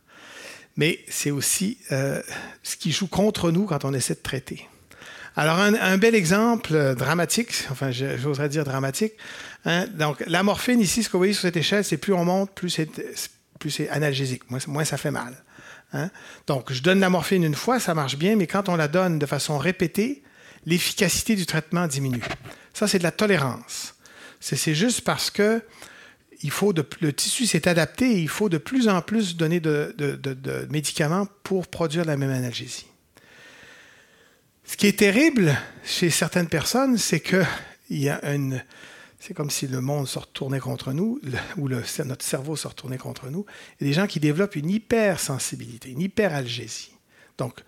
[0.77, 2.23] mais c'est aussi euh,
[2.63, 4.69] ce qui joue contre nous quand on essaie de traiter.
[5.39, 9.13] Alors, un, bel exemple euh, dramatique, enfin, j'oserais dire dramatique.
[9.67, 12.25] Hein, donc, la morphine, ici, ce que vous voyez sur cette échelle, c'est plus on
[12.25, 15.35] monte, plus c'est, analgésique, moins, ça fait mal.
[15.93, 16.09] Hein.
[16.47, 19.19] Donc, je donne la morphine une fois, ça marche bien, mais quand on la donne
[19.19, 20.23] de façon répétée,
[20.65, 22.25] l'efficacité du traitement diminue.
[22.73, 23.95] Ça, c'est de la tolérance.
[24.41, 25.63] C'est, juste parce que
[26.43, 29.95] le tissu s'est adapté et il faut de plus en plus donner de,
[30.71, 32.87] médicaments pour produire la même analgésie.
[34.65, 37.43] Ce qui est terrible chez certaines personnes, c'est que
[37.89, 38.65] il y a une,
[39.21, 41.21] c'est comme si le monde se retournait contre nous,
[41.57, 43.47] ou notre cerveau se retournait contre nous.
[43.81, 46.93] Il y a des gens qui développent une hypersensibilité, une hyperalgésie.
[47.39, 47.61] Donc,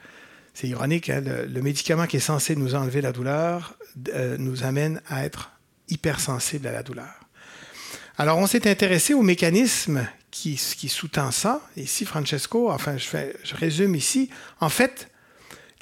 [0.54, 3.76] c'est ironique, hein, le, médicament qui est censé nous enlever la douleur
[4.12, 5.52] euh, nous amène à être
[5.88, 7.27] hypersensible à la douleur.
[8.20, 11.62] Alors, on s'est intéressé au mécanisme qui, qui sous-tend ça.
[11.76, 14.28] Ici, Francesco, enfin, je, fais, je résume ici.
[14.58, 15.08] En fait,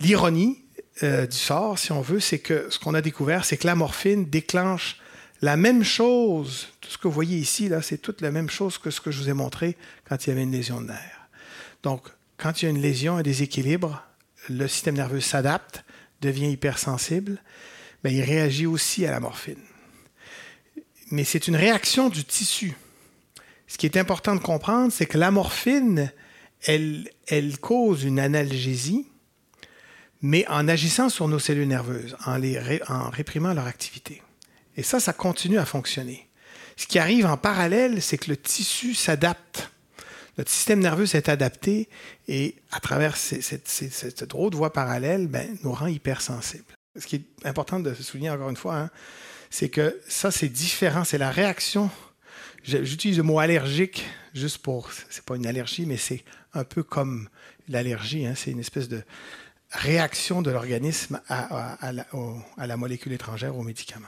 [0.01, 0.62] l'ironie
[1.03, 3.74] euh, du sort, si on veut, c'est que ce qu'on a découvert, c'est que la
[3.74, 4.99] morphine déclenche
[5.41, 6.68] la même chose.
[6.82, 9.11] Tout ce que vous voyez ici, là, c'est toute la même chose que ce que
[9.11, 11.28] je vous ai montré quand il y avait une lésion de nerf.
[11.82, 12.03] Donc,
[12.37, 14.05] quand il y a une lésion, un déséquilibre,
[14.51, 15.84] le système nerveux s'adapte,
[16.20, 17.39] devient hypersensible,
[18.05, 19.57] mais il réagit aussi à la morphine
[21.11, 22.74] mais c'est une réaction du tissu.
[23.66, 26.12] Ce qui est important de comprendre, c'est que la morphine,
[26.62, 29.07] elle, elle cause une analgésie,
[30.22, 34.22] mais en agissant sur nos cellules nerveuses, en, les en réprimant leur activité.
[34.76, 36.28] Et ça, ça continue à fonctionner.
[36.76, 39.70] Ce qui arrive en parallèle, c'est que le tissu s'adapte.
[40.36, 41.88] Notre système nerveux s'est adapté
[42.28, 46.74] et à travers cette, drôle de voie parallèle, ben, nous rend hypersensibles.
[46.98, 48.90] Ce qui est important de se souligner encore une fois, hein,
[49.51, 51.05] c'est que ça, c'est différent.
[51.05, 51.90] C'est la réaction.
[52.62, 54.90] J'utilise le mot allergique juste pour.
[55.11, 56.24] C'est pas une allergie, mais c'est
[56.55, 57.28] un peu comme
[57.68, 58.26] l'allergie.
[58.26, 58.34] Hein.
[58.36, 59.03] c'est une espèce de
[59.70, 64.07] réaction de l'organisme à, la, molécule étrangère, au médicament.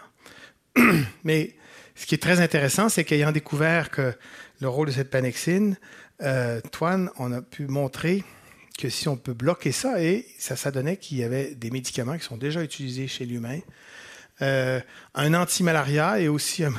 [1.25, 1.55] mais
[1.95, 3.91] ce qui est très intéressant, c'est qu'ayant découvert
[4.61, 5.77] le rôle de cette panexine,
[6.23, 8.25] euh, Toine, on a pu montrer
[8.79, 12.17] que si on peut bloquer ça, et ça, ça donnait qu'il y avait des médicaments
[12.17, 13.59] qui sont déjà utilisés chez l'humain,
[14.41, 14.81] euh,
[15.15, 16.73] un antimalaria et aussi un,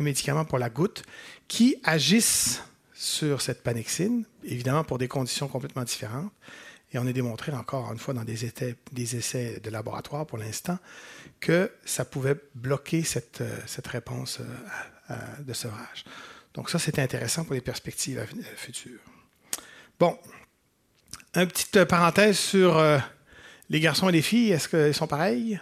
[0.00, 1.02] médicament pour la goutte
[1.48, 2.62] qui agissent
[2.94, 6.32] sur cette panexine, évidemment pour des conditions complètement différentes.
[6.92, 8.52] Et on a démontré encore une fois dans des,
[8.92, 10.78] des essais de laboratoire pour l'instant
[11.40, 14.40] que ça pouvait bloquer cette, euh, cette réponse
[15.10, 16.04] euh, de sevrage.
[16.54, 18.24] Donc ça, c'était intéressant pour les perspectives
[18.56, 19.00] futures.
[20.00, 20.18] Bon,
[21.34, 22.80] une petite parenthèse sur
[23.68, 24.52] les garçons et les filles.
[24.52, 25.60] Est-ce qu'ils sont pareils?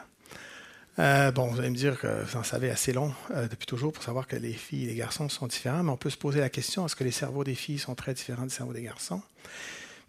[0.98, 3.92] Euh, bon, vous allez me dire que vous en savez assez long euh, depuis toujours
[3.92, 6.38] pour savoir que les filles et les garçons sont différents, mais on peut se poser
[6.38, 9.20] la question est-ce que les cerveaux des filles sont très différents du cerveau des garçons?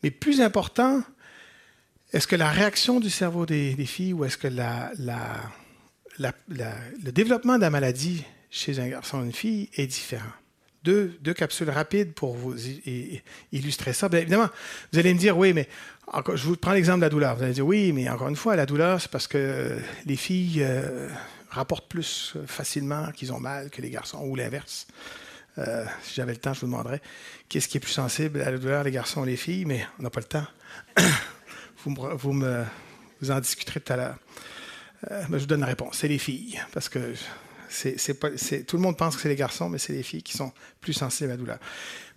[0.04, 1.02] Mais plus important,
[2.14, 4.62] est-ce que la réaction du cerveau des, filles ou est-ce que le
[7.12, 10.30] développement de la maladie chez un garçon ou une fille est différent?
[10.86, 12.56] Deux, capsules rapides pour vous
[13.52, 14.08] illustrer ça.
[14.08, 14.50] Bien évidemment,
[14.94, 15.68] vous allez me dire, oui, mais
[16.36, 17.36] je vous prends l'exemple de la douleur.
[17.36, 20.62] Vous allez dire, oui, mais encore une fois, la douleur, c'est parce que les filles
[20.62, 21.10] euh,
[21.50, 24.88] rapportent plus facilement qu'ils ont mal que les garçons, ou l'inverse.
[25.58, 27.02] Euh, si j'avais le temps, je vous demanderais
[27.50, 30.04] qu'est-ce qui est plus sensible à la douleur, les garçons ou les filles, mais on
[30.04, 30.46] n'a pas le temps.
[31.86, 34.16] vous, vous, en discuterez tout à l'heure.
[35.12, 35.98] Euh, je vous donne la réponse.
[35.98, 37.14] C'est les filles, parce que
[38.68, 40.52] tout le monde pense que c'est les garçons, mais c'est les filles qui sont
[40.82, 41.60] plus sensibles à la douleur.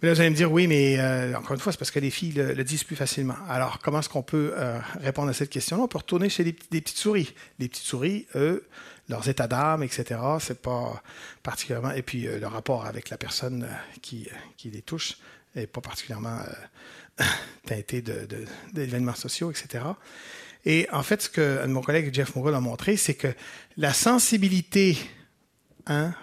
[0.01, 1.99] Mais là, vous allez me dire, oui, mais euh, encore une fois, c'est parce que
[1.99, 3.37] les filles le, disent plus facilement.
[3.49, 5.83] Alors, comment est-ce qu'on peut euh, répondre à cette question-là?
[5.83, 7.35] On peut retourner chez les, petites souris.
[7.59, 8.67] Les petites souris, eux,
[9.09, 11.03] leurs états d'âme, etc., c'est pas
[11.43, 11.91] particulièrement.
[11.91, 13.69] Et puis, euh, le rapport avec la personne
[14.01, 15.19] qui, qui les touche
[15.57, 16.39] n'est pas particulièrement
[17.67, 18.03] teinté
[18.73, 19.85] d'événements sociaux, etc.
[20.65, 23.29] Et en fait, ce que mon collègue Jeff Morrell a montré, c'est que
[23.77, 24.97] la sensibilité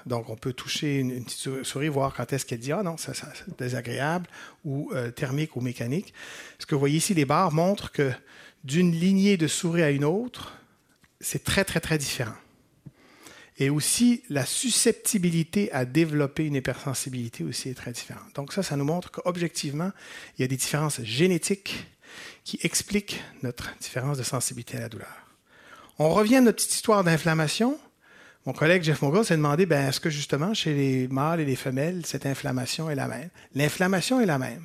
[0.06, 3.14] donc, on peut toucher une, petite souris, voir quand est-ce qu'elle dit Ah non, ça,
[3.14, 4.28] c'est désagréable,
[4.64, 6.14] ou euh, thermique ou mécanique.
[6.60, 8.12] Ce que vous voyez ici, les barres montrent que
[8.64, 10.58] d'une lignée de souris à une autre,
[11.20, 12.36] c'est très, très, très différent.
[13.58, 18.36] Et aussi, la susceptibilité à développer une hypersensibilité aussi est très différente.
[18.36, 19.92] Donc ça, ça nous montre qu'objectivement,
[20.38, 21.88] il y a des différences génétiques
[22.44, 25.26] qui expliquent notre différence de sensibilité à la douleur.
[25.98, 27.80] On revient à notre petite histoire d'inflammation.
[28.46, 31.56] Mon collègue Jeff Moga s'est demandé, ben, est-ce que justement chez les mâles et les
[31.56, 33.30] femelles, cette inflammation est la même?
[33.56, 34.64] L'inflammation est la même.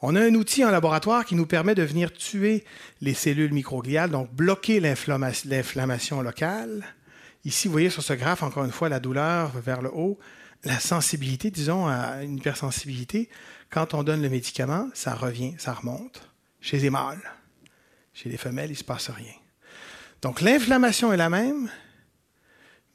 [0.00, 2.64] On a un outil en laboratoire qui nous permet de venir tuer
[3.02, 6.86] les cellules microgliales, donc bloquer l'inflammation locale.
[7.44, 10.18] Ici, vous voyez sur ce graphe, encore une fois, la douleur vers le haut,
[10.64, 13.28] la sensibilité, disons, à une hypersensibilité.
[13.68, 16.30] Quand on donne le médicament, ça revient, ça remonte.
[16.62, 17.30] Chez les mâles.
[18.14, 19.34] Chez les femelles, il ne se passe rien.
[20.22, 21.70] Donc l'inflammation est la même,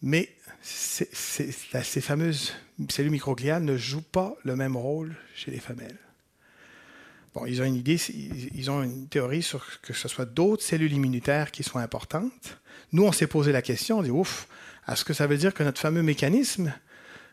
[0.06, 0.30] mais
[0.62, 2.54] ces fameuses
[2.90, 5.98] cellules microgliales ne jouent pas le même rôle chez les femelles.
[7.34, 8.00] Bon, ils ont une idée,
[8.54, 12.60] ils ont une théorie sur que ce soit d'autres cellules immunitaires qui soient importantes.
[12.94, 14.48] Nous, on s'est posé la question, on dit ouf,
[14.88, 16.72] est-ce que ça veut dire que notre fameux mécanisme,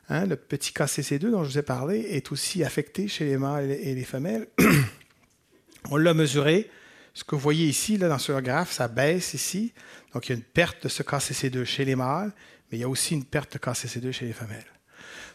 [0.09, 3.71] hein, le petit KCC2 dont je vous ai parlé, est aussi affecté chez les mâles
[3.71, 4.49] et les femelles?
[5.91, 6.71] On l'a mesuré.
[7.15, 9.75] Ce que vous voyez ici, là, dans ce graphe, ça baisse ici.
[10.15, 12.33] Donc, il y a une perte de ce KCC2 chez les mâles,
[12.73, 14.65] mais il y a aussi une perte de KCC2 chez les femelles.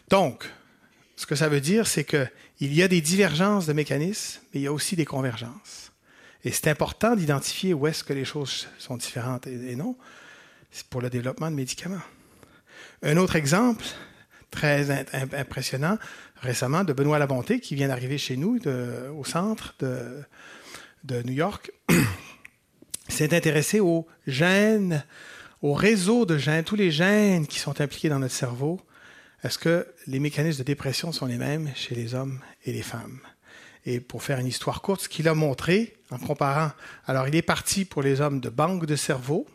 [0.08, 0.44] Donc,
[1.14, 4.62] ce que ça veut dire, c'est qu'il y a des divergences de mécanismes, mais il
[4.64, 5.92] y a aussi des convergences.
[6.44, 9.96] Et c'est important d'identifier où est-ce que les choses sont différentes et non.
[10.70, 12.02] C'est pour le développement de médicaments.
[13.02, 13.84] Un autre exemple
[14.50, 15.98] très impressionnant
[16.36, 18.58] récemment de Benoît Labonté qui vient d'arriver chez nous
[19.16, 20.22] au centre de,
[21.04, 21.70] de New York
[23.08, 25.04] s'est intéressé aux gènes,
[25.62, 28.80] au réseau de gènes, tous les gènes qui sont impliqués dans notre cerveau
[29.44, 33.20] est-ce que les mécanismes de dépression sont les mêmes chez les hommes et les femmes?
[33.86, 36.72] Et pour faire une histoire courte, ce qu'il a montré en comparant,
[37.06, 39.46] alors il est parti pour les hommes de banque de cerveau,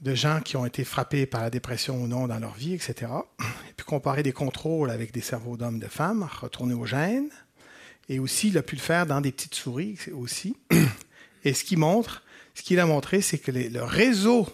[0.00, 3.12] de gens qui ont été frappés par la dépression ou non dans leur vie, etc.
[3.40, 7.30] Et puis comparer des contrôles avec des cerveaux d'hommes et de femmes, retourner aux gènes.
[8.08, 10.56] Et aussi, il a pu le faire dans des petites souris aussi.
[11.44, 12.22] Et ce qu'il montre,
[12.54, 14.48] ce qu'il a montré, c'est que le réseau,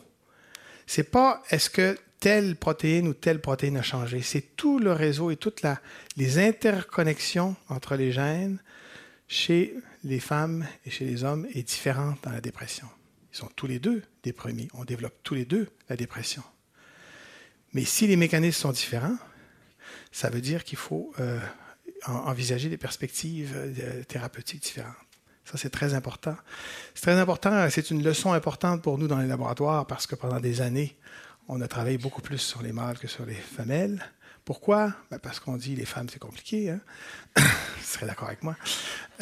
[0.86, 4.20] c'est pas est-ce que telle protéine ou telle protéine a changé.
[4.22, 5.62] C'est tout le réseau et toutes
[6.16, 8.62] les interconnexions entre les gènes
[9.26, 9.74] chez
[10.04, 12.86] les femmes et chez les hommes est différente dans la dépression.
[13.32, 14.68] Ils sont tous les deux déprimés.
[14.74, 16.42] On développe tous les deux la dépression.
[17.72, 19.16] Mais si les mécanismes sont différents,
[20.12, 21.38] ça veut dire qu'il faut euh,
[22.06, 24.94] envisager des perspectives euh, thérapeutiques différentes.
[25.50, 26.36] Ça, c'est très important.
[26.94, 30.38] C'est très important, c'est une leçon importante pour nous dans les laboratoires parce que pendant
[30.38, 30.96] des années,
[31.48, 34.00] on a travaillé beaucoup plus sur les mâles que sur les femelles.
[34.44, 34.92] Pourquoi?
[35.10, 36.70] Ben, Parce qu'on dit les femmes, c'est compliqué.
[36.70, 36.80] Hein?
[37.36, 38.54] Vous serez d'accord avec moi.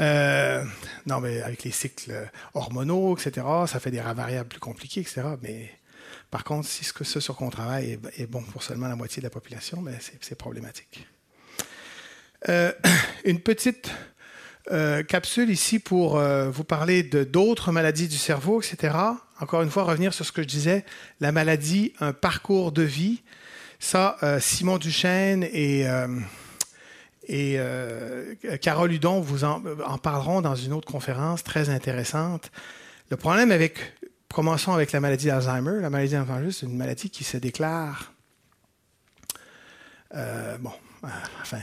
[0.00, 0.64] Euh,
[1.06, 5.22] non, mais avec les cycles hormonaux, etc., ça fait des variables plus compliquées, etc.
[5.40, 5.70] Mais
[6.30, 9.26] par contre, si ce, sur quoi on travaille est, bon pour seulement la moitié de
[9.26, 11.06] la population, ben, c'est problématique.
[12.50, 12.70] Euh,
[13.24, 13.90] une petite
[14.70, 18.90] euh, capsule ici pour vous parler de d'autres maladies du cerveau, etc
[19.40, 20.84] encore une fois, revenir sur ce que je disais,
[21.20, 23.22] la maladie, un parcours de vie.
[23.78, 26.08] Ça, euh, Simon Duchesne et, euh,
[27.28, 29.60] et euh, Carole Hudon vous en,
[30.02, 32.50] parleront dans une autre conférence très intéressante.
[33.10, 33.78] Le problème avec,
[34.32, 35.80] commençons avec la maladie d'Alzheimer.
[35.80, 38.12] La maladie d'Alzheimer, c'est une maladie qui se déclare,
[40.12, 40.72] bon,
[41.42, 41.58] enfin,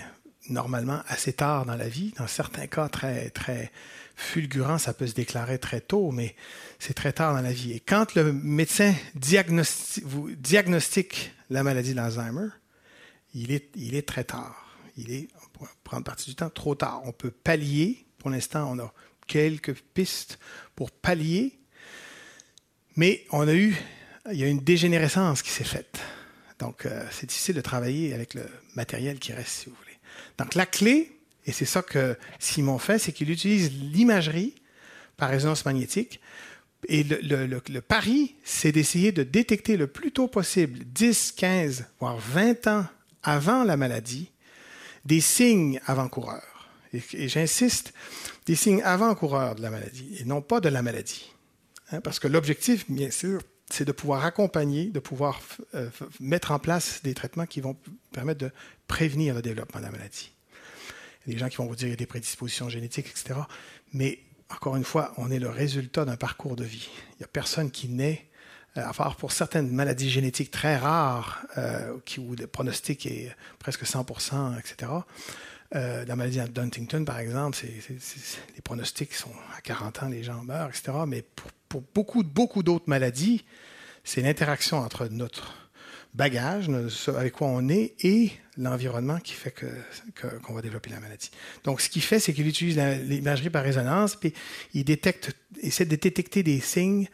[0.50, 3.72] normalement assez tard dans la vie, dans certains cas très, très
[4.16, 6.36] fulgurants, ça peut se déclarer très tôt, mais
[6.80, 7.74] c'est très tard dans la vie.
[7.74, 12.50] Et quand le médecin diagnostique la maladie d'Alzheimer,
[13.34, 14.66] il est, très tard.
[14.98, 17.02] Il est, pour prendre partie du temps, trop tard.
[17.06, 18.06] On peut pallier.
[18.18, 18.94] Pour l'instant, on a
[19.28, 20.40] quelques pistes
[20.76, 21.60] pour pallier.
[22.96, 23.76] Mais on a eu,
[24.32, 26.00] il y a une dégénérescence qui s'est faite.
[26.60, 29.85] Donc, euh, c'est difficile de travailler avec le matériel qui reste, si vous voulez.
[30.38, 34.56] Donc, la clé, et c'est ça que Simon fait, c'est qu'il utilise l'imagerie
[35.18, 36.20] par résonance magnétique
[36.88, 42.68] et le, pari, c'est d'essayer de détecter le plus tôt possible, 10, 15, voire 20
[42.68, 42.86] ans
[43.24, 44.32] avant la maladie,
[45.04, 46.70] des signes avant-coureurs.
[46.94, 47.94] Et, j'insiste,
[48.46, 51.32] des signes avant-coureurs de la maladie, et non pas de la maladie.
[51.92, 55.42] Hein, parce que l'objectif, bien sûr, c'est de pouvoir accompagner, de pouvoir
[55.74, 55.90] euh,
[56.20, 57.76] mettre en place des traitements qui vont
[58.12, 58.52] permettre de
[58.88, 60.32] prévenir le développement de la maladie.
[61.26, 63.08] Il y a des gens qui vont vous dire qu'il y a des prédispositions génétiques,
[63.08, 63.40] etc.
[63.94, 66.90] Mais encore une fois, on est le résultat d'un parcours de vie.
[67.14, 68.28] Il n'y a personne qui naît,
[68.78, 73.36] euh, à part pour certaines maladies génétiques très rares, euh, qui, où le pronostic est
[73.58, 74.92] presque 100%, etc.
[75.74, 80.44] Euh, la maladie de Huntington, par exemple, les pronostics sont à 40 ans, les gens
[80.44, 80.92] meurent, etc.
[81.08, 83.46] Mais pour, pour beaucoup, beaucoup d'autres maladies,
[84.04, 85.66] c'est l'interaction entre notre
[86.14, 86.70] bagage,
[87.08, 91.30] avec quoi on est, et l'environnement qui fait qu'on va développer la maladie.
[91.64, 94.34] Donc, ce qu'il fait, c'est qu'il utilise l'imagerie par résonance, puis
[94.74, 97.08] il détecte, essaie de détecter des signes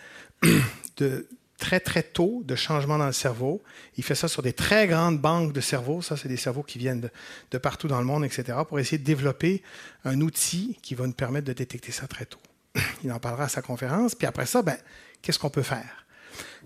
[0.98, 1.28] de
[1.62, 3.62] très, très tôt de changement dans le cerveau.
[3.96, 6.02] Il fait ça sur des très grandes banques de cerveaux.
[6.02, 7.10] Ça, c'est des cerveaux qui viennent
[7.52, 9.62] de, partout dans le monde, etc., pour essayer de développer
[10.04, 12.40] un outil qui va nous permettre de détecter ça très tôt.
[13.04, 14.16] Il en parlera à sa conférence.
[14.16, 14.78] Puis après ça, ben,
[15.22, 16.06] qu'est-ce qu'on peut faire?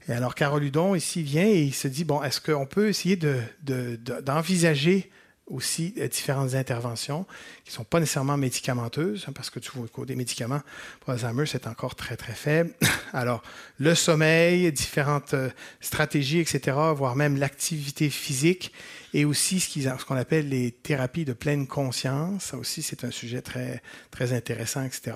[0.07, 3.17] Et alors, Carole Hudon, ici, vient et il se dit, bon, est-ce qu'on peut essayer
[3.65, 7.25] d'envisager de, aussi euh, différentes interventions
[7.63, 10.61] qui ne sont pas nécessairement médicamenteuses, hein, parce que tu vois, des médicaments
[10.99, 12.73] pour Alzheimer, c'est encore très, très faible.
[13.13, 13.43] Alors,
[13.79, 15.49] le sommeil, différentes euh,
[15.81, 18.71] stratégies, etc., voire même l'activité physique,
[19.15, 22.47] et aussi ce qu'on appelle les thérapies de pleine conscience.
[22.47, 25.15] Ça aussi, c'est un sujet très, très intéressant, etc.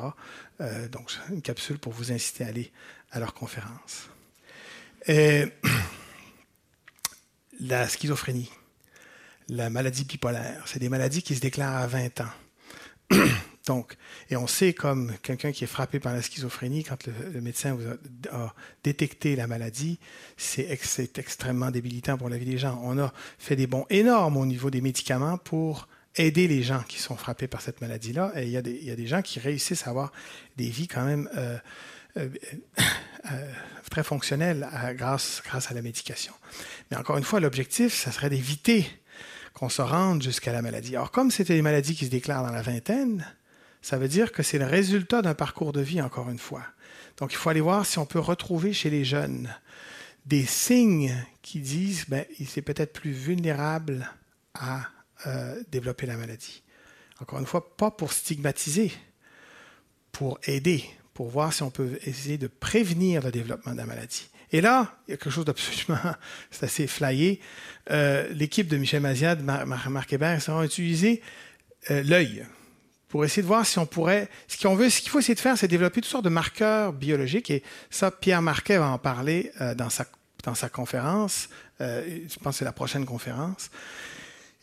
[0.62, 2.72] Euh, donc, une capsule pour vous inciter à aller
[3.12, 4.10] à leur conférence.
[5.06, 5.48] Et
[7.60, 8.50] la schizophrénie,
[9.50, 12.32] la maladie bipolaire, c'est des maladies qui se déclarent à 20 ans.
[13.70, 13.98] Donc,
[14.32, 17.88] et on sait comme quelqu'un qui est frappé par la schizophrénie, quand le, médecin vous
[18.32, 20.00] a, détecté la maladie,
[20.38, 20.68] c'est
[21.16, 22.82] extrêmement débilitant pour la vie des gens.
[22.84, 26.98] On a fait des bons énormes au niveau des médicaments pour aider les gens qui
[26.98, 28.32] sont frappés par cette maladie-là.
[28.38, 30.12] Et il y, a des, gens qui réussissent à avoir
[30.58, 31.56] des vies quand même euh,
[32.18, 32.28] euh,
[33.32, 33.52] euh,
[33.92, 36.34] très fonctionnelles grâce, grâce à la médication.
[36.90, 38.88] Mais encore une fois, l'objectif, ça serait d'éviter
[39.54, 40.96] qu'on se rende jusqu'à la maladie.
[40.96, 43.28] Alors, comme c'était des maladies qui se déclarent dans la vingtaine,
[43.82, 46.64] ça veut dire que c'est le résultat d'un parcours de vie, encore une fois.
[47.18, 49.50] Donc, il faut aller voir si on peut retrouver chez les jeunes
[50.26, 54.10] des signes qui disent ben, c'est peut-être plus vulnérable
[54.54, 54.82] à
[55.28, 56.64] euh, développer la maladie.
[57.20, 58.92] Encore une fois, pas pour stigmatiser,
[60.12, 64.30] pour aider, pour voir si on peut essayer de prévenir le développement de la maladie.
[64.52, 66.00] Et là, il y a quelque chose d'absolument,
[66.52, 67.40] c'est assez flyé.
[67.92, 71.22] Euh, l'équipe de Michel Maziad, Marc Hébert, ont utilisé
[71.92, 72.46] euh, l'œil
[73.10, 74.30] pour essayer de voir si on pourrait.
[74.48, 76.94] Ce qu'on veut, ce qu'il faut essayer de faire, c'est développer toutes sortes de marqueurs
[76.94, 77.52] biologiques.
[77.52, 80.06] Et ça, Pierre Marquet va en parler euh, dans, sa,
[80.44, 81.50] dans sa conférence.
[81.80, 83.70] je pense que c'est la prochaine conférence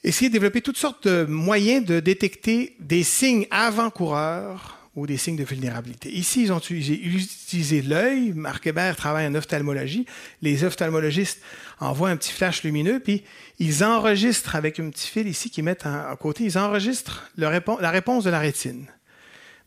[0.04, 5.36] essayer de développer toutes sortes de moyens de détecter des signes avant-coureurs ou des signes
[5.36, 6.10] de vulnérabilité.
[6.10, 8.32] Ici, ils ont utilisé, l'œil.
[8.32, 10.06] Marc travaille en ophtalmologie.
[10.40, 11.40] Les ophtalmologistes
[11.78, 13.22] envoient un petit flash lumineux, puis
[13.58, 17.50] ils enregistrent avec un petit fil ici qu'ils mettent à, côté, ils enregistrent la
[17.90, 18.86] réponse de la rétine.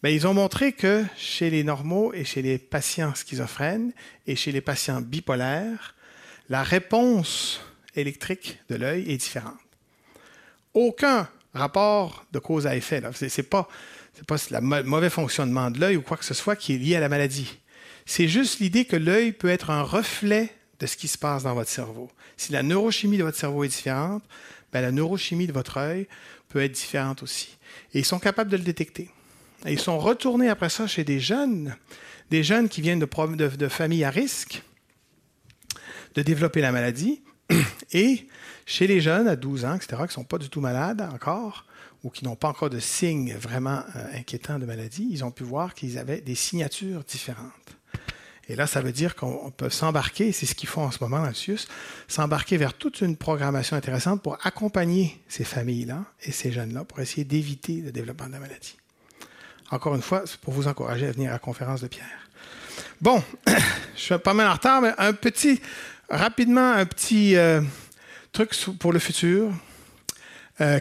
[0.02, 3.92] Bien, ils ont montré que chez les normaux et chez les patients schizophrènes
[4.26, 5.94] et chez les patients bipolaires,
[6.50, 7.62] la réponse
[7.96, 9.58] électrique de l'œil est différente.
[10.74, 13.04] Aucun rapport de cause à effet.
[13.14, 13.68] Ce n'est pas
[14.20, 16.95] c'est pas le mauvais fonctionnement de l'œil ou quoi que ce soit qui est lié
[16.97, 17.57] à la maladie.
[18.05, 21.53] C'est juste l'idée que l'œil peut être un reflet de ce qui se passe dans
[21.53, 22.09] votre cerveau.
[22.38, 24.24] Si la neurochimie de votre cerveau est différente,
[24.74, 26.07] ben la neurochimie de votre œil
[26.49, 27.57] peut être différente aussi.
[27.93, 29.09] Et ils sont capables de le détecter.
[29.65, 31.76] Ils sont retournés après ça chez des jeunes,
[32.30, 34.63] des jeunes qui viennent de, de familles à risque
[36.15, 37.22] de développer la maladie.
[37.93, 38.28] Et
[38.65, 41.65] chez les jeunes à 12 ans, etc., qui ne sont pas du tout malades encore,
[42.04, 45.43] ou qui n'ont pas encore de signes vraiment euh, inquiétants de maladie, ils ont pu
[45.43, 47.80] voir qu'ils avaient des signatures différentes.
[48.50, 51.22] Et là, ça veut dire qu'on peut s'embarquer, c'est ce qu'ils font en ce moment
[51.22, 51.32] dans
[52.08, 57.24] s'embarquer vers toute une programmation intéressante pour accompagner ces familles-là et ces jeunes-là pour essayer
[57.24, 58.76] d'éviter le développement de la maladie.
[59.70, 62.28] Encore une fois, c'est pour vous encourager à venir à la conférence de Pierre.
[63.00, 63.24] Bon,
[63.95, 65.62] je suis pas mal en retard, mais un petit,
[66.10, 67.62] rapidement, un petit euh,
[68.32, 69.52] truc pour le futur.
[70.62, 70.80] Euh,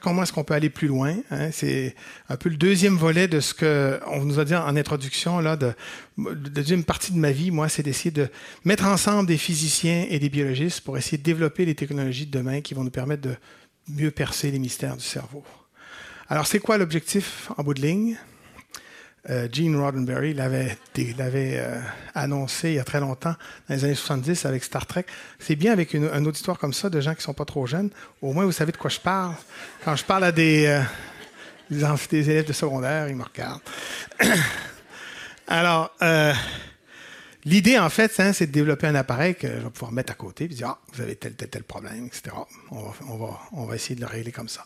[0.00, 1.16] comment, est-ce qu'on peut aller plus loin?
[1.30, 1.50] Hein?
[1.50, 1.96] C'est
[2.28, 5.40] un peu le deuxième volet de ce qu'on nous a dit en introduction.
[5.40, 5.72] Là, de,
[6.16, 8.28] deuxième partie de ma vie, moi, c'est d'essayer de
[8.64, 12.60] mettre ensemble des physiciens et des biologistes pour essayer de développer les technologies de demain
[12.60, 13.34] qui vont nous permettre de
[13.88, 15.42] mieux percer les mystères du cerveau.
[16.28, 18.16] Alors, c'est quoi l'objectif en bout de ligne?
[19.28, 21.80] Euh, Gene Roddenberry l'avait, euh,
[22.14, 23.34] annoncé il y a très longtemps,
[23.68, 25.04] dans les années 70 avec Star Trek.
[25.38, 27.66] C'est bien avec une, un auditoire comme ça, de gens qui ne sont pas trop
[27.66, 27.90] jeunes.
[28.22, 29.34] Au moins, vous savez de quoi je parle.
[29.84, 30.82] Quand je parle à des, euh,
[32.12, 33.60] élèves de secondaire, ils me regardent.
[35.48, 35.92] Alors,
[37.44, 40.14] l'idée, en fait, hein, c'est de développer un appareil que je vais pouvoir mettre à
[40.14, 42.34] côté et dire Ah, vous avez tel, tel, tel problème, etc.
[42.70, 44.64] On va, on va, on va essayer de le régler comme ça.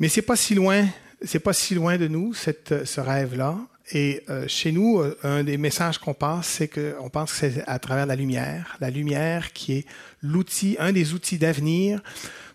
[0.00, 0.86] Mais c'est pas si loin
[1.22, 3.58] c'est pas si loin de nous, cette, ce rêve-là.
[3.92, 7.64] Et euh, chez nous, euh, un des messages qu'on passe, c'est qu'on pense que c'est
[7.66, 9.86] à travers la lumière, la lumière qui est
[10.22, 12.00] l'outil, un des outils d'avenir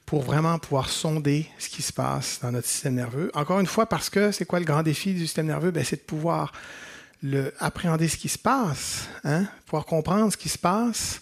[0.05, 3.31] pour vraiment pouvoir sonder ce qui se passe dans notre système nerveux.
[3.33, 5.71] Encore une fois, parce que c'est quoi le grand défi du système nerveux?
[5.71, 6.53] Ben, c'est de pouvoir
[7.59, 9.45] appréhender ce qui se passe, hein?
[9.65, 11.21] pouvoir comprendre ce qui se passe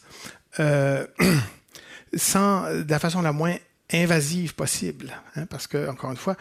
[0.59, 1.07] euh,
[2.13, 3.55] sans, de la façon la moins
[3.93, 5.13] invasive possible.
[5.35, 6.35] Hein, parce que, encore une fois,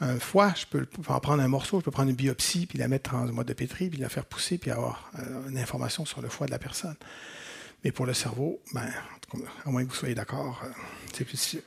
[0.00, 2.88] un, foie, je peux en prendre un morceau, je peux prendre une biopsie, puis la
[2.88, 6.22] mettre en mode de pétri, puis la faire pousser, puis avoir euh, une information sur
[6.22, 6.96] le foie de la personne.
[7.84, 8.88] Mais pour le cerveau, ben,
[9.64, 10.68] à moins que vous soyez d'accord, euh,
[11.12, 11.62] c'est plus difficile.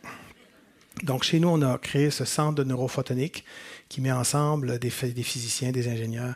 [1.01, 3.45] Donc, chez nous, on a créé ce centre de neurophotonique
[3.93, 6.33] qui met ensemble des, physiciens, des ingénieurs,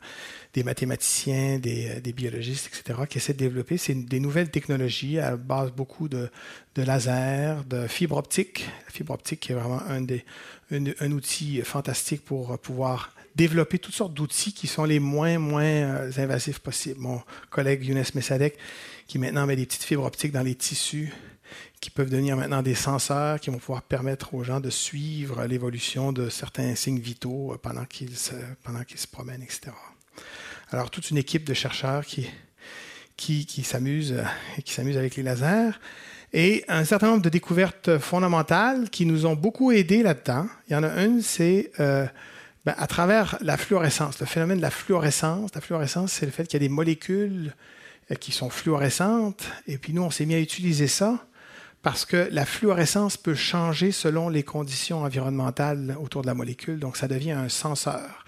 [0.53, 5.71] des mathématiciens, des, euh, biologistes, etc., qui essaient de développer des nouvelles technologies à base
[5.71, 6.29] beaucoup de,
[6.75, 8.69] de laser, de fibre optique.
[8.85, 10.23] La fibre optique qui est vraiment un, des,
[10.69, 16.11] un, outil fantastique pour pouvoir développer toutes sortes d'outils qui sont les moins, moins euh,
[16.17, 16.99] invasifs possibles.
[16.99, 18.55] Mon collègue Younes Messadek,
[19.07, 21.11] qui maintenant met des petites fibres optiques dans les tissus,
[21.79, 26.11] qui peuvent devenir maintenant des senseurs qui vont pouvoir permettre aux gens de suivre l'évolution
[26.11, 29.71] de certains signes vitaux euh, pendant qu'ils se, se promènent, etc.
[30.71, 32.27] Alors, toute une équipe de chercheurs qui,
[33.15, 35.79] qui, qui s'amusent euh, qui s'amusent avec les lasers
[36.33, 40.47] et un certain nombre de découvertes fondamentales qui nous ont beaucoup aidés là-dedans.
[40.67, 42.05] Il y en a une, c'est euh,
[42.65, 45.51] ben, à travers la fluorescence, le phénomène de la fluorescence.
[45.55, 47.53] La fluorescence, c'est le fait qu'il y a des molécules
[48.19, 51.27] qui sont fluorescentes, et puis nous, on s'est mis à utiliser ça
[51.81, 56.97] parce que la fluorescence peut changer selon les conditions environnementales autour de la molécule, donc
[56.97, 58.25] ça devient un senseur.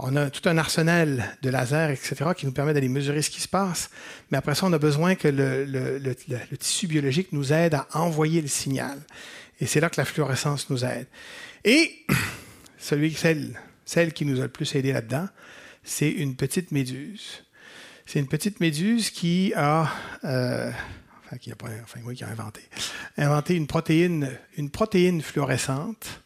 [0.00, 3.40] On a tout un arsenal de lasers, etc., qui nous permet d'aller mesurer ce qui
[3.40, 3.90] se passe,
[4.30, 8.48] mais après ça, on a besoin que le, tissu biologique nous aide à envoyer le
[8.48, 8.98] signal.
[9.60, 11.06] Et c'est là que la fluorescence nous aide.
[11.64, 12.06] Et
[12.78, 15.28] celui, celle, celle qui nous a le plus aidé là-dedans,
[15.82, 17.42] c'est une petite méduse.
[18.06, 19.90] C'est une petite méduse qui a...
[20.24, 20.70] Euh,
[21.36, 21.56] qui a,
[23.16, 26.22] inventé, une protéine, fluorescente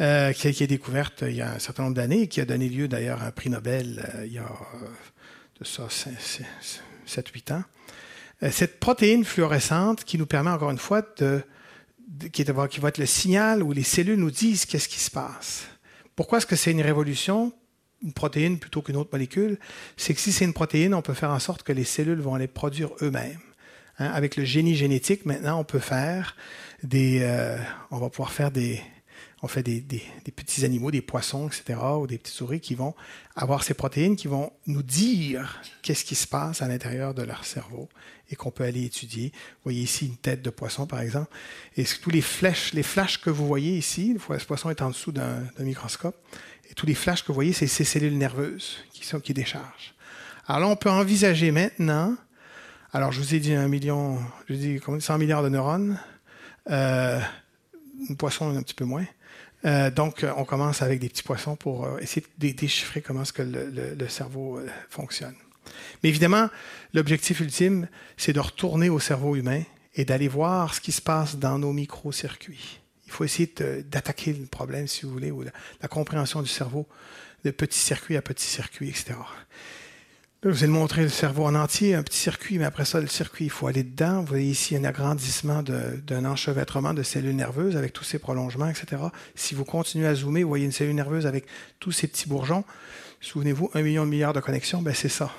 [0.00, 2.68] euh, qui, été découverte il y a un certain nombre d'années et qui a donné
[2.68, 4.86] lieu d'ailleurs à un prix Nobel euh, il y a euh,
[5.58, 5.88] de ça
[7.06, 7.64] 7-8 ans.
[8.50, 11.42] cette protéine fluorescente qui nous permet encore une fois de,
[12.32, 15.10] qui, est, qui va être le signal où les cellules nous disent qu'est-ce qui se
[15.10, 15.66] passe.
[16.14, 17.52] Pourquoi est-ce que c'est une révolution
[18.02, 19.58] une protéine plutôt qu'une autre molécule,
[19.96, 22.36] c'est que si c'est une protéine, on peut faire en sorte que les cellules vont
[22.36, 23.40] les produire eux-mêmes.
[23.98, 26.36] Hein, avec le génie génétique, maintenant, on peut faire
[26.82, 27.58] des, euh,
[27.90, 28.80] on va pouvoir faire des,
[29.42, 29.82] on fait des,
[30.34, 32.94] petits animaux, des poissons, etc., ou des petites souris qui vont
[33.36, 37.44] avoir ces protéines qui vont nous dire qu'est-ce qui se passe à l'intérieur de leur
[37.44, 37.88] cerveau
[38.30, 39.30] et qu'on peut aller étudier.
[39.32, 41.30] Vous voyez ici une tête de poisson, par exemple.
[41.76, 45.12] Et tous les flèches, les flashs que vous voyez ici, ce poisson est en dessous
[45.12, 46.16] d'un microscope,
[46.70, 49.94] et tous les flashs que vous voyez, c'est ces cellules nerveuses qui, sont, qui déchargent.
[50.46, 52.16] Alors là, on peut envisager maintenant
[52.94, 54.18] alors, je vous ai dit un million,
[54.48, 56.00] je vous ai dit 100 milliards de neurones.
[56.70, 57.20] Euh,
[58.08, 59.04] un poisson, un petit peu moins.
[59.66, 63.34] Euh, donc, on commence avec des petits poissons pour euh, essayer de déchiffrer comment ce
[63.34, 65.34] que le, cerveau fonctionne.
[66.02, 66.48] Mais évidemment,
[66.94, 69.62] l'objectif ultime, c'est de retourner au cerveau humain
[69.94, 72.80] et d'aller voir ce qui se passe dans nos micro-circuits.
[73.06, 75.50] Il faut essayer d'attaquer le problème, si vous voulez, ou la,
[75.82, 76.86] la compréhension du cerveau
[77.44, 79.14] de petit circuit à petit circuit, etc.
[80.44, 83.08] Là, vous ai montré le cerveau en entier, un petit circuit, mais après ça, le
[83.08, 84.20] circuit, il faut aller dedans.
[84.20, 89.02] Vous voyez ici un agrandissement d'un enchevêtrement de cellules nerveuses avec tous ces prolongements, etc.
[89.34, 91.46] Si vous continuez à zoomer, vous voyez une cellule nerveuse avec
[91.80, 92.64] tous ces petits bourgeons.
[93.20, 95.32] Souvenez-vous, un million de milliards de connexions, ben c'est ça.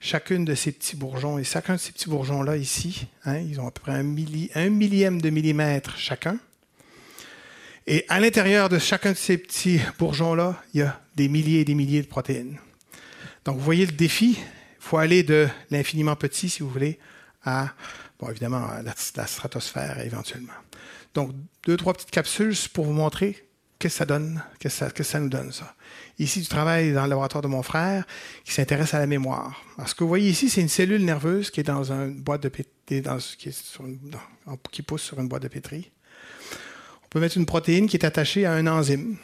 [0.00, 3.68] Chacune de ces petits bourgeons, et chacun de ces petits bourgeons-là ici, hein, ils ont
[3.68, 4.16] à peu près un,
[4.56, 6.38] un millième de millimètre chacun.
[7.86, 11.64] Et à l'intérieur de chacun de ces petits bourgeons-là, il y a des milliers et
[11.64, 12.58] des milliers de protéines.
[13.44, 14.38] Donc, vous voyez le défi.
[14.38, 16.98] Il faut aller de l'infiniment petit, si vous voulez,
[17.44, 17.70] à,
[18.18, 20.52] bon, évidemment, la, stratosphère éventuellement.
[21.14, 21.32] Donc,
[21.66, 23.46] deux, trois petites capsules pour vous montrer
[23.78, 25.74] qu'est-ce que ça donne, qu'est-ce que ça, nous donne, ça.
[26.18, 28.06] Ici, du travail dans le laboratoire de mon frère
[28.44, 29.62] qui s'intéresse à la mémoire.
[29.76, 32.42] Alors, ce que vous voyez ici, c'est une cellule nerveuse qui est dans une boîte
[32.42, 33.02] de pétri,
[34.70, 35.90] qui pousse sur une boîte de pétri.
[37.04, 39.16] On peut mettre une protéine qui est attachée à un enzyme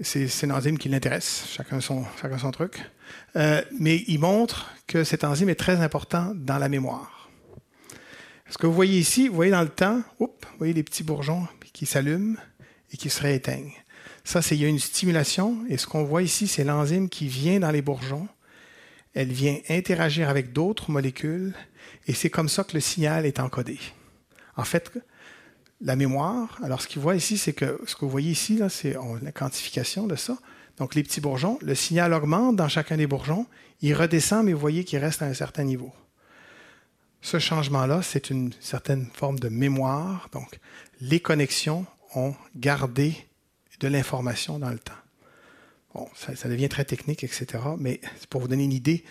[0.00, 2.82] c'est une enzyme qui l'intéresse, chacun son, chacun son truc.
[3.36, 7.30] Euh, mais il montre que cet enzyme est très important dans la mémoire.
[8.50, 11.46] Ce que vous voyez ici, vous voyez dans le temps, vous voyez les petits bourgeons
[11.72, 12.36] qui s'allument
[12.92, 13.72] et qui se rééteignent.
[14.24, 17.26] Ça, c'est il y a une stimulation, et ce qu'on voit ici, c'est l'enzyme qui
[17.26, 18.28] vient dans les bourgeons.
[19.12, 21.54] Elle vient interagir avec d'autres molécules,
[22.06, 23.78] et c'est comme ça que le signal est encodé.
[24.56, 24.90] En fait,
[25.84, 26.58] la mémoire.
[26.62, 30.06] Alors, ce qu'il voit ici, c'est que ce que vous voyez ici, c'est la quantification
[30.06, 30.36] de ça.
[30.78, 33.46] Donc, les petits bourgeons, le signal augmente dans chacun des bourgeons,
[33.80, 35.92] il redescend, mais vous voyez qu'il reste à un certain niveau.
[37.20, 40.28] Ce changement-là, c'est une certaine forme de mémoire.
[40.32, 40.58] Donc,
[41.00, 43.14] les connexions ont gardé
[43.80, 44.92] de l'information dans le temps.
[45.94, 47.46] Bon, ça, devient très technique, etc.
[47.78, 49.04] Mais c'est pour vous donner une idée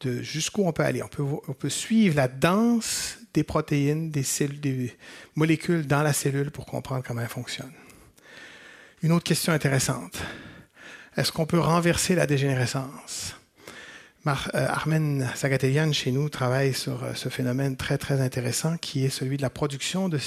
[0.00, 1.02] de jusqu'où on peut aller.
[1.02, 4.96] On peut, on peut suivre la danse des protéines, des, cellules, des
[5.34, 7.72] molécules dans la cellule pour comprendre comment elles fonctionnent.
[9.02, 10.18] Une autre question intéressante.
[11.16, 13.34] Est-ce qu'on peut renverser la dégénérescence?
[14.26, 19.08] Euh, Armen Sagatelian, chez nous, travaille sur euh, ce phénomène très, très intéressant qui est
[19.08, 20.18] celui de la production de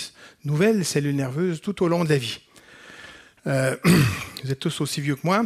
[0.46, 2.40] nouvelles cellules nerveuses tout au long de la vie.
[3.46, 3.76] Euh,
[4.44, 5.44] vous êtes tous aussi vieux que moi.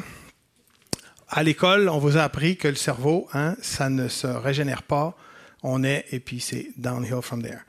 [1.29, 5.17] À l'école, on vous a appris que le cerveau, hein, ça ne se régénère pas.
[5.63, 7.59] On est, et puis c'est downhill from there.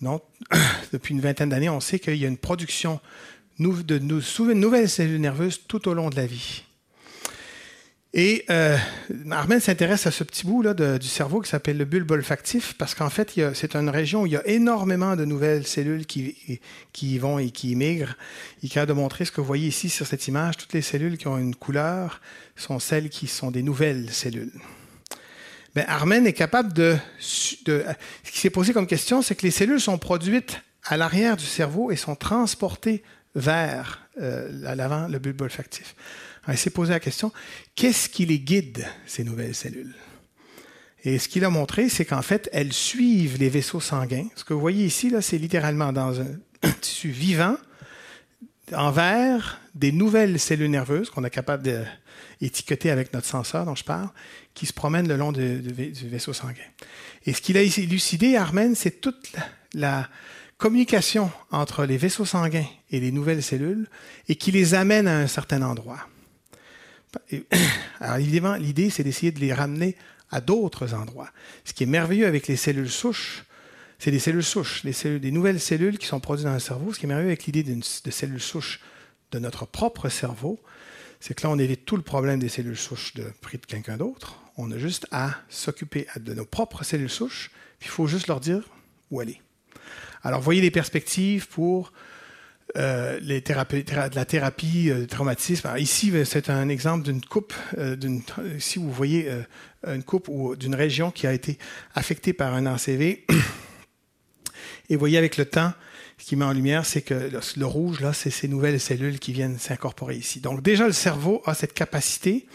[0.00, 0.22] Donc,
[0.92, 3.00] depuis une vingtaine d'années, on sait qu'il y a une production
[3.58, 3.98] de
[4.54, 6.62] nouvelles cellules nerveuses tout au long de la vie.
[8.18, 8.78] Et euh,
[9.60, 13.10] s'intéresse à ce petit bout là du cerveau qui s'appelle le bulbe olfactif parce qu'en
[13.10, 16.60] fait, c'est une région où il y a énormément de nouvelles cellules qui,
[16.94, 18.14] qui y vont et qui migrent.
[18.62, 20.56] Il est de montrer ce que vous voyez ici sur cette image.
[20.56, 22.22] Toutes les cellules qui ont une couleur
[22.56, 24.52] sont celles qui sont des nouvelles cellules.
[25.76, 26.96] Ben, Armen est capable de.
[27.20, 31.44] Ce qui s'est posé comme question, c'est que les cellules sont produites à l'arrière du
[31.44, 33.02] cerveau et sont transportées
[33.34, 35.94] vers euh, l'avant, le bulbe olfactif.
[36.48, 37.30] il s'est posé la question,
[37.74, 39.94] qu'est-ce qui les guide, ces nouvelles cellules?
[41.04, 44.28] Et ce qu'il a montré, c'est qu'en fait, elles suivent les vaisseaux sanguins.
[44.34, 47.58] Ce que vous voyez ici, c'est littéralement dans un tissu vivant,
[48.72, 51.62] envers des nouvelles cellules nerveuses qu'on est capable
[52.40, 54.08] d'étiqueter avec notre senseur dont je parle,
[54.56, 56.66] qui se promènent le long du vaisseau sanguin.
[57.26, 59.30] Et ce qu'il a élucidé, Armen, c'est toute
[59.72, 60.08] la,
[60.58, 63.88] communication entre les vaisseaux sanguins et les nouvelles cellules
[64.28, 66.08] et qui les amène à un certain endroit.
[68.00, 69.96] Alors évidemment, l'idée, c'est d'essayer de les ramener
[70.30, 71.30] à d'autres endroits.
[71.64, 73.44] Ce qui est merveilleux avec les cellules souches,
[73.98, 76.92] c'est des cellules souches, les cellules, des nouvelles cellules qui sont produites dans le cerveau.
[76.92, 78.80] Ce qui est merveilleux avec l'idée de cellules souches
[79.32, 80.60] de notre propre cerveau,
[81.20, 83.96] c'est que là, on évite tout le problème des cellules souches de prix de quelqu'un
[83.96, 84.38] d'autre.
[84.56, 88.40] On a juste à s'occuper de nos propres cellules souches, puis il faut juste leur
[88.40, 88.62] dire
[89.10, 89.40] où aller.
[90.22, 91.92] Alors, voyez les perspectives pour
[92.76, 95.72] euh, la thérapie euh, traumatisme.
[95.78, 97.54] ici, euh, c'est un exemple d'une coupe.
[98.56, 99.30] ici, vous voyez
[99.86, 101.58] une coupe d'une région qui a été
[101.94, 103.24] affectée par un ACV.
[104.88, 105.72] Et voyez avec le temps,
[106.18, 109.32] ce qui met en lumière, c'est que le, rouge, là, c'est ces nouvelles cellules qui
[109.32, 110.40] viennent s'incorporer ici.
[110.40, 112.46] Donc déjà, le cerveau a cette capacité.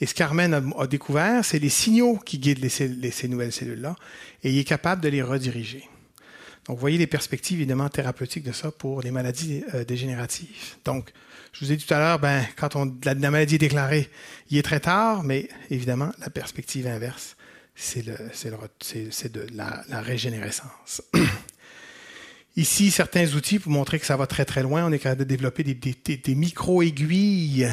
[0.00, 3.96] Et ce qu'Armen a, découvert, c'est les signaux qui guident ces nouvelles cellules-là.
[4.42, 5.88] Et il est capable de les rediriger.
[6.66, 10.76] Donc, vous voyez les perspectives évidemment thérapeutiques de ça pour les maladies euh, dégénératives.
[10.84, 11.12] Donc,
[11.52, 14.10] je vous ai dit tout à l'heure, ben, quand on, la, maladie est déclarée,
[14.50, 17.36] il est très tard, mais évidemment, la perspective inverse,
[17.74, 21.02] c'est de la, régénérescence.
[22.58, 24.86] Ici, certains outils pour montrer que ça va très très loin.
[24.86, 27.68] On est capable de développer des, micro-aiguilles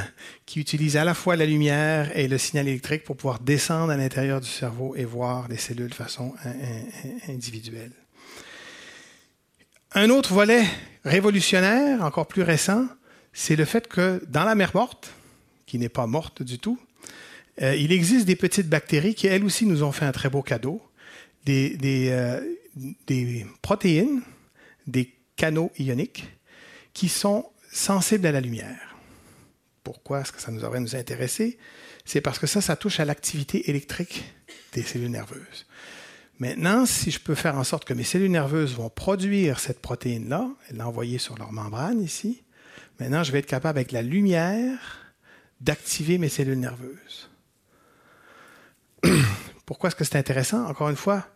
[0.45, 3.97] qui utilisent à la fois la lumière et le signal électrique pour pouvoir descendre à
[3.97, 6.33] l'intérieur du cerveau et voir les cellules de façon
[7.29, 7.93] individuelle.
[9.93, 10.65] Un autre volet
[11.05, 12.85] révolutionnaire, encore plus récent,
[13.31, 15.13] c'est le fait que dans la mer morte,
[15.65, 16.77] qui n'est pas morte du tout,
[17.61, 20.41] euh, il existe des petites bactéries qui, elles aussi, nous ont fait un très beau
[20.41, 20.81] cadeau.
[21.45, 22.41] Des, euh,
[23.05, 24.21] des protéines,
[24.87, 26.25] des canaux ioniques,
[26.93, 28.95] qui sont sensibles à la lumière.
[29.83, 31.57] Pourquoi est-ce que ça nous aurait nous intéresser?
[32.05, 34.23] C'est parce que ça, ça touche à l'activité électrique
[34.73, 35.65] des cellules nerveuses.
[36.39, 40.49] Maintenant, si je peux faire en sorte que mes cellules nerveuses vont produire cette protéine-là,
[40.69, 42.43] et l'envoyer sur leur membrane ici,
[42.99, 45.13] maintenant je vais être capable avec la lumière
[45.61, 47.29] d'activer mes cellules nerveuses.
[49.65, 50.65] Pourquoi est-ce que c'est intéressant?
[50.65, 51.27] Encore une fois,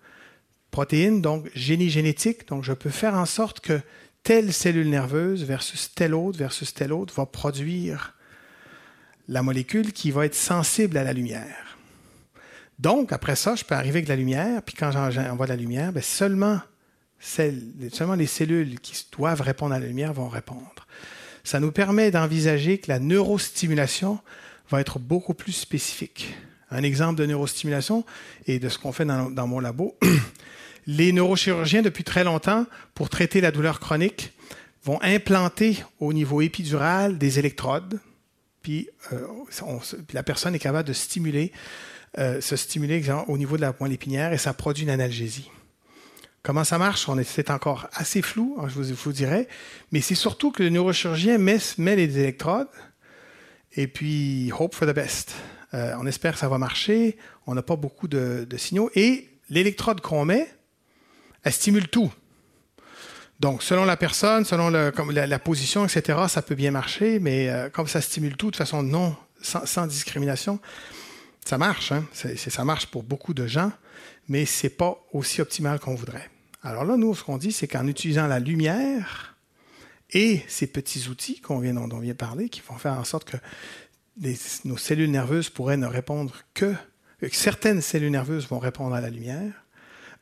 [0.72, 3.80] protéines, donc génie génétique, donc je peux faire en sorte que
[4.24, 8.14] telle cellule nerveuse versus telle autre versus telle autre va produire
[9.28, 11.78] la molécule qui va être sensible à la lumière.
[12.80, 16.02] Donc, après ça, je peux arriver avec la lumière, puis quand j'envoie la lumière, bien,
[16.02, 16.60] seulement,
[17.20, 20.88] seulement les cellules qui doivent répondre à la lumière vont répondre.
[21.44, 24.20] Ça nous permet d'envisager que la neurostimulation
[24.70, 26.36] va être beaucoup plus spécifique.
[26.70, 28.06] Un exemple de neurostimulation
[28.46, 29.98] et de ce qu'on fait dans, dans mon labo.
[30.88, 32.66] Les neurochirurgiens, depuis très longtemps,
[32.96, 34.34] pour traiter la douleur chronique,
[34.84, 38.00] vont implanter au niveau épidural des électrodes,
[38.62, 39.26] puis, euh,
[40.12, 41.54] la personne est capable de stimuler
[42.18, 45.52] euh, se stimuler au niveau de la moelle épinière et ça produit une analgésie.
[46.42, 47.08] Comment ça marche?
[47.26, 49.48] C'est encore assez flou, hein, je vous, dirais,
[49.92, 52.70] mais c'est surtout que le neurochirurgien met, les électrodes
[53.76, 55.36] et puis hope for the best.
[55.76, 60.02] Euh, on espère que ça va marcher, on n'a pas beaucoup de, signaux et l'électrode
[60.02, 60.48] qu'on met,
[61.48, 62.12] elle stimule tout.
[63.40, 67.88] Donc, selon la personne, selon la, position, etc., ça peut bien marcher, mais euh, comme
[67.88, 70.60] ça stimule tout de façon non, sans, discrimination,
[71.46, 71.92] ça marche.
[71.92, 72.06] Hein?
[72.14, 73.72] ça marche pour beaucoup de gens,
[74.28, 76.30] mais ce n'est pas aussi optimal qu'on voudrait.
[76.64, 79.38] Alors là, nous, ce qu'on dit, c'est qu'en utilisant la lumière
[80.10, 83.38] et ces petits outils vient, dont on vient parler, qui vont faire en sorte que
[84.66, 86.74] nos cellules nerveuses pourraient ne répondre que,
[87.22, 89.54] que certaines cellules nerveuses vont répondre à la lumière,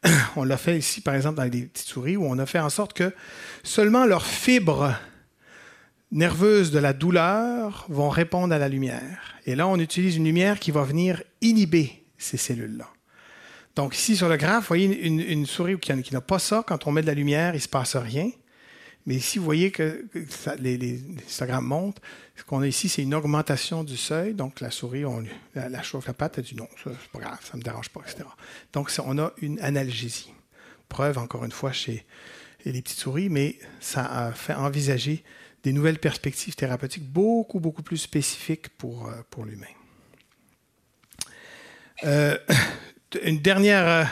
[0.36, 2.70] on l'a fait ici, par exemple, dans des petites souris, où on a fait en
[2.70, 3.14] sorte que
[3.64, 4.94] seulement leurs fibres
[6.12, 9.36] nerveuses de la douleur vont répondre à la lumière.
[9.46, 12.88] Et là, on utilise une lumière qui va venir inhiber ces cellules-là.
[13.76, 16.64] Donc ici, sur le graphe, vous voyez une, souris qui, n'a pas ça.
[16.66, 18.30] Quand on met de la lumière, il ne se passe rien.
[19.06, 20.06] Mais ici, vous voyez que,
[20.60, 21.00] les, les,
[21.62, 22.02] montent.
[22.36, 24.34] Ce qu'on a ici, c'est une augmentation du seuil.
[24.34, 27.54] Donc, la souris, on, la, chauffe la patte, elle dit non, c'est pas grave, ça
[27.54, 28.24] ne me dérange pas, etc.
[28.74, 30.34] Donc, on a une analgésie.
[30.90, 32.06] Preuve, encore une fois, chez
[32.66, 35.24] les petites souris, mais ça a fait envisager
[35.64, 39.66] des nouvelles perspectives thérapeutiques beaucoup, beaucoup plus spécifiques pour, euh, l'humain.
[42.04, 42.38] Euh,
[43.24, 44.04] une dernière euh,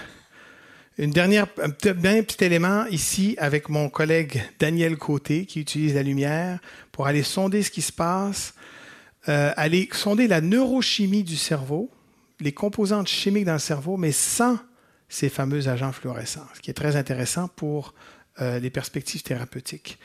[0.97, 6.59] une dernière, un petit, élément ici avec mon collègue Daniel Côté qui utilise la lumière
[6.91, 8.53] pour aller sonder ce qui se passe,
[9.27, 11.89] euh, aller sonder la neurochimie du cerveau,
[12.39, 14.59] les composantes chimiques dans le cerveau, mais sans
[15.09, 17.93] ces fameux agents fluorescents, ce qui est très intéressant pour
[18.41, 19.97] euh, les perspectives thérapeutiques.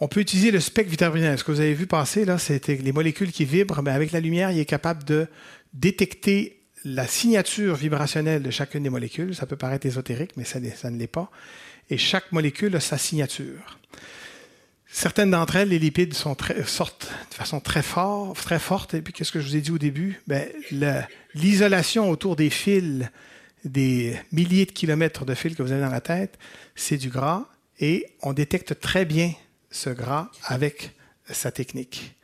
[0.00, 1.38] On peut utiliser le spectre vitaminiel.
[1.38, 3.80] Ce que vous avez vu passer, là, c'était les molécules qui vibrent.
[3.82, 5.28] Mais avec la lumière, il est capable de
[5.72, 9.34] détecter la signature vibrationnelle de chacune des molécules.
[9.34, 11.30] Ça peut paraître ésotérique, mais ça, ne l'est pas.
[11.90, 13.78] Et chaque molécule a sa signature.
[14.86, 17.82] Certaines d'entre elles, les lipides, sont sortent de façon très,
[18.36, 18.94] très forte.
[18.94, 20.20] Et puis, qu'est-ce que je vous ai dit au début?
[20.26, 20.46] Ben,
[21.34, 23.04] l'isolation autour des fils,
[23.64, 26.38] des milliers de kilomètres de fils que vous avez dans la tête,
[26.76, 27.48] c'est du gras.
[27.80, 29.32] Et on détecte très bien
[29.70, 30.92] ce gras avec
[31.28, 32.14] sa technique.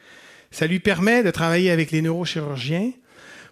[0.52, 2.92] Ça lui permet de travailler avec les neurochirurgiens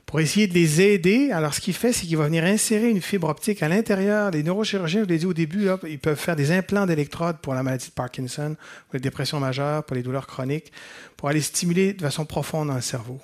[0.08, 1.32] pour essayer de les aider.
[1.32, 4.30] Alors, ce qu'il fait, c'est qu'il va venir insérer une fibre optique à l'intérieur.
[4.30, 7.62] Les neurochirurgiens, je l'ai dit au début, ils peuvent faire des implants d'électrodes pour la
[7.62, 8.56] maladie de Parkinson,
[8.86, 10.72] pour les dépressions majeures, pour les douleurs chroniques,
[11.18, 13.20] pour aller stimuler de façon profonde dans le cerveau.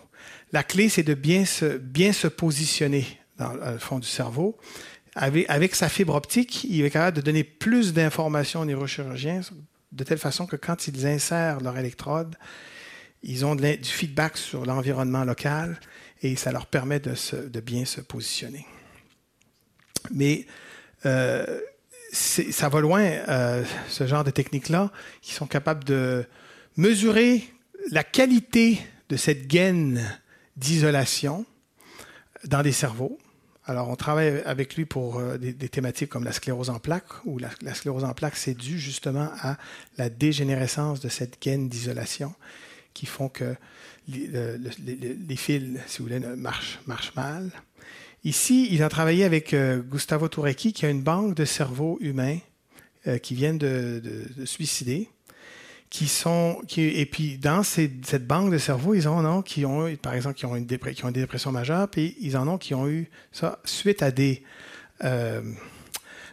[0.52, 3.06] La clé, c'est de bien se, bien se positionner
[3.38, 4.58] dans le fond du cerveau.
[5.14, 9.40] Avec, avec sa fibre optique, il est capable de donner plus d'informations aux neurochirurgiens,
[9.90, 12.36] de telle façon que quand ils insèrent leur électrode,
[13.22, 15.80] ils ont du feedback sur l'environnement local
[16.24, 18.66] et ça leur permet de, bien se positionner.
[20.10, 20.46] Mais
[21.04, 21.60] euh,
[22.12, 26.24] ça va loin, euh, ce genre de techniques-là, qui sont capables de
[26.78, 27.44] mesurer
[27.90, 30.18] la qualité de cette gaine
[30.56, 31.44] d'isolation
[32.46, 33.18] dans des cerveaux.
[33.66, 37.38] Alors, on travaille avec lui pour euh, des, thématiques comme la sclérose en plaques, où
[37.38, 39.58] la, la sclérose en plaques, c'est dû justement à
[39.98, 42.34] la dégénérescence de cette gaine d'isolation
[42.94, 43.56] qui font que
[44.08, 46.78] les, fils, si vous voulez, marchent,
[47.16, 47.50] mal.
[48.24, 52.38] Ici, il a travaillé avec euh, Gustavo Tourecki, qui a une banque de cerveaux humains
[53.06, 54.02] euh, qui viennent de,
[54.36, 55.08] de, suicider.
[55.90, 60.14] Qui sont, et puis, dans cette banque de cerveaux, ils en ont qui ont, par
[60.14, 60.66] exemple, qui ont une,
[61.04, 64.42] ont dépression majeure, puis ils en ont qui ont eu ça suite à des.
[65.04, 65.42] Euh,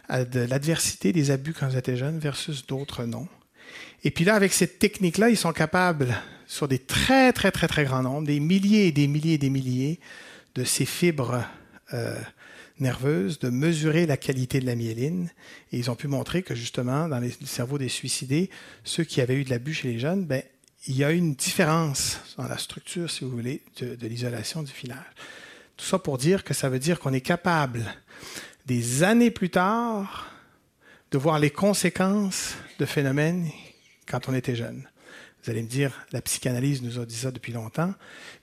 [0.08, 3.28] à de l'adversité, des abus quand ils étaient jeunes versus d'autres non.
[4.04, 6.14] Et puis là, avec cette technique-là, ils sont capables
[6.52, 9.48] sur des très, très, très, très grands nombres, des milliers et des milliers et des
[9.48, 9.98] milliers
[10.54, 11.42] de ces fibres
[11.94, 12.20] euh,
[12.78, 15.30] nerveuses, de mesurer la qualité de la myéline.
[15.72, 18.50] Et ils ont pu montrer que justement, dans les cerveaux des suicidés,
[18.84, 20.42] ceux qui avaient eu de l'abus chez les jeunes, ben,
[20.86, 24.72] il y a une différence dans la structure, si vous voulez, de, de l'isolation du
[24.72, 24.98] filage.
[25.78, 27.82] Tout ça pour dire que ça veut dire qu'on est capable,
[28.66, 30.30] des années plus tard,
[31.12, 33.48] de voir les conséquences de phénomènes
[34.06, 34.86] quand on était jeune.
[35.42, 37.92] Vous allez me dire, la psychanalyse nous a dit ça depuis longtemps,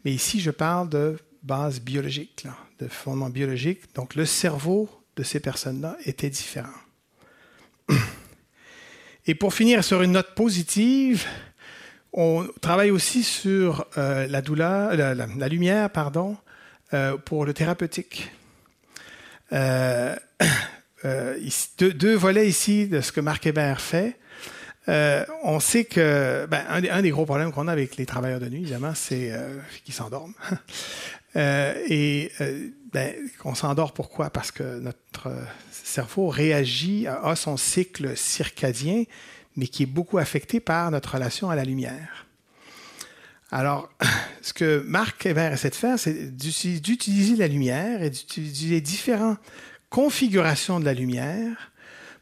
[0.04, 2.46] mais ici, je parle de base biologique,
[2.80, 3.96] de fondement biologique.
[3.96, 6.70] Donc, le cerveau de ces personnes-là était différent.
[9.26, 11.26] Et pour finir sur une note positive,
[12.12, 16.36] on travaille aussi sur euh, la douleur, la, lumière, pardon,
[16.94, 18.32] euh, pour le thérapeutique.
[19.54, 20.16] Euh,
[21.78, 24.18] deux, deux, volets ici de ce que Marc Hébert fait.
[24.88, 28.48] Euh, on sait que ben, un, des, gros problèmes qu'on a avec les travailleurs de
[28.48, 30.34] nuit, évidemment, c'est euh, qu'ils s'endorment.
[31.36, 32.32] Euh, et
[32.92, 33.14] ben,
[33.46, 34.32] on s'endort pourquoi?
[34.32, 35.32] Parce que notre
[35.72, 39.04] cerveau réagit à, son cycle circadien,
[39.56, 42.26] mais qui est beaucoup affecté par notre relation à la lumière.
[43.52, 43.92] Alors,
[44.42, 49.38] ce que Marc Hébert essaie de faire, c'est d'utiliser la lumière et d'utiliser différentes
[49.92, 51.72] configurations de la lumière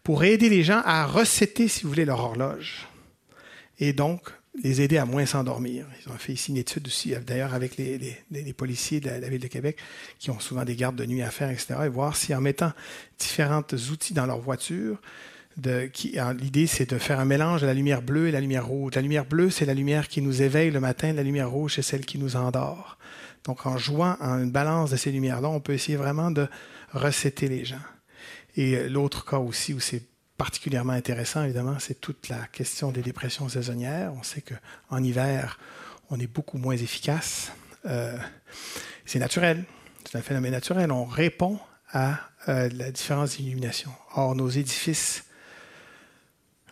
[0.07, 2.88] pour aider les gens à recéter, si vous voulez, leur horloge.
[3.77, 4.21] Et donc,
[4.63, 5.85] les aider à moins s'endormir.
[5.99, 9.47] Ils ont fait ici une étude aussi, d'ailleurs, avec les, policiers de la, Ville de
[9.47, 9.75] Québec,
[10.17, 12.71] qui ont souvent des gardes de nuit à faire, etc., et voir si en mettant
[13.19, 15.01] différents outils dans leur voiture,
[15.57, 18.93] l'idée, c'est de faire un mélange de la lumière bleue et la lumière rouge.
[18.95, 21.81] La lumière bleue, c'est la lumière qui nous éveille le matin, la lumière rouge, c'est
[21.81, 22.97] celle qui nous endort.
[23.43, 26.47] Donc, en jouant en une balance de ces lumières-là, on peut essayer vraiment de
[26.93, 27.75] recéter les gens.
[28.57, 30.01] Et l'autre cas aussi où c'est
[30.38, 34.11] particulièrement intéressant, évidemment, c'est toute la question des dépressions saisonnières.
[34.19, 35.59] On sait qu'en hiver,
[36.09, 37.51] on est beaucoup moins efficace.
[37.85, 38.17] Euh,
[39.05, 39.63] c'est naturel,
[40.09, 40.91] c'est un phénomène naturel.
[40.91, 41.59] On répond
[41.91, 42.19] à
[42.49, 43.91] euh, la différence d'illumination.
[44.15, 45.23] Or, nos édifices,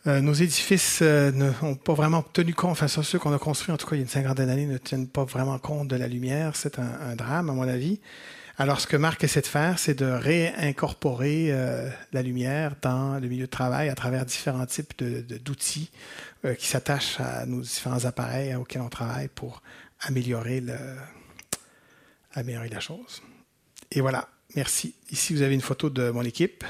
[0.08, 3.88] euh, nos édifices n'ont pas vraiment tenu compte, enfin, ceux qu'on a construits, en tout
[3.88, 6.56] cas, il y a une cinquantaine d'années, ne tiennent pas vraiment compte de la lumière.
[6.56, 8.00] C'est un drame, à mon avis.
[8.58, 13.28] Alors, ce que Marc essaie de faire, c'est de réincorporer euh, la lumière dans le
[13.28, 15.92] milieu de travail à travers différents types d'outils
[16.46, 19.62] euh, qui s'attachent à nos différents appareils auxquels on travaille pour
[20.00, 23.22] améliorer la chose.
[23.92, 24.96] Et voilà, merci.
[25.12, 26.64] Ici, vous avez une photo de mon équipe.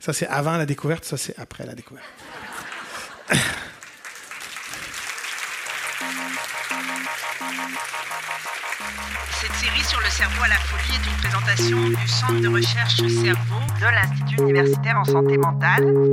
[0.00, 2.08] Ça, c'est avant la découverte, ça, c'est après la découverte.
[9.82, 13.86] sur le cerveau à la folie est une présentation du Centre de recherche cerveau de
[13.86, 16.12] l'Institut universitaire en santé mentale.